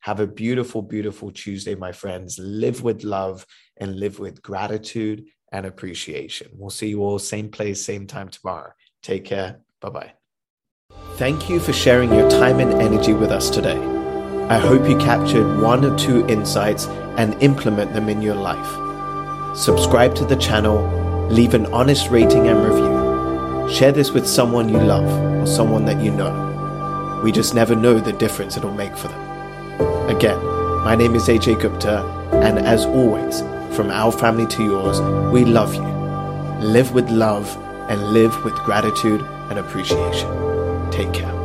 Have 0.02 0.20
a 0.20 0.28
beautiful, 0.28 0.82
beautiful 0.82 1.32
Tuesday, 1.32 1.76
my 1.76 1.94
friends. 1.94 2.38
Live 2.38 2.84
with 2.84 3.04
love 3.04 3.46
and 3.78 3.98
live 4.00 4.20
with 4.20 4.42
gratitude 4.42 5.24
and 5.52 5.66
appreciation. 5.66 6.50
We'll 6.54 6.70
see 6.70 6.90
you 6.90 7.02
all 7.04 7.20
same 7.20 7.50
place, 7.50 7.84
same 7.84 8.08
time 8.08 8.30
tomorrow. 8.30 8.72
Take 9.02 9.26
care. 9.26 9.60
Bye 9.82 9.90
bye. 9.90 10.14
Thank 11.16 11.50
you 11.50 11.60
for 11.60 11.74
sharing 11.74 12.14
your 12.14 12.30
time 12.30 12.60
and 12.60 12.74
energy 12.82 13.14
with 13.14 13.32
us 13.32 13.50
today. 13.50 13.78
I 14.50 14.60
hope 14.60 14.88
you 14.88 14.98
captured 14.98 15.62
one 15.62 15.84
or 15.84 15.98
two 15.98 16.26
insights 16.28 16.88
and 17.18 17.42
implement 17.42 17.94
them 17.94 18.08
in 18.08 18.22
your 18.22 18.36
life. 18.36 19.58
Subscribe 19.58 20.16
to 20.16 20.26
the 20.26 20.36
channel, 20.36 20.78
leave 21.30 21.54
an 21.54 21.66
honest 21.68 22.10
rating 22.10 22.48
and 22.48 22.64
review. 22.64 23.74
Share 23.74 23.92
this 23.92 24.12
with 24.12 24.28
someone 24.28 24.70
you 24.70 24.80
love 24.80 25.08
or 25.42 25.48
someone 25.48 25.86
that 25.86 26.02
you 26.02 26.12
know. 26.12 27.22
We 27.24 27.32
just 27.32 27.56
never 27.56 27.76
know 27.76 28.00
the 28.00 28.14
difference 28.14 28.56
it'll 28.56 28.72
make 28.72 28.96
for 28.96 29.08
them. 29.08 30.10
Again, 30.10 30.42
my 30.84 30.96
name 30.96 31.16
is 31.16 31.28
AJ 31.28 31.62
Gupta, 31.62 32.06
and 32.32 32.60
as 32.60 32.86
always, 32.86 33.42
from 33.74 33.90
our 33.90 34.12
family 34.12 34.48
to 34.48 34.64
yours, 34.64 35.00
we 35.32 35.46
love 35.46 35.74
you. 35.74 35.82
Live 36.66 36.94
with 36.94 37.10
love 37.10 37.56
and 37.90 38.12
live 38.14 38.44
with 38.44 38.54
gratitude 38.66 39.22
and 39.50 39.60
appreciation. 39.60 40.92
Take 40.92 41.14
care. 41.14 41.37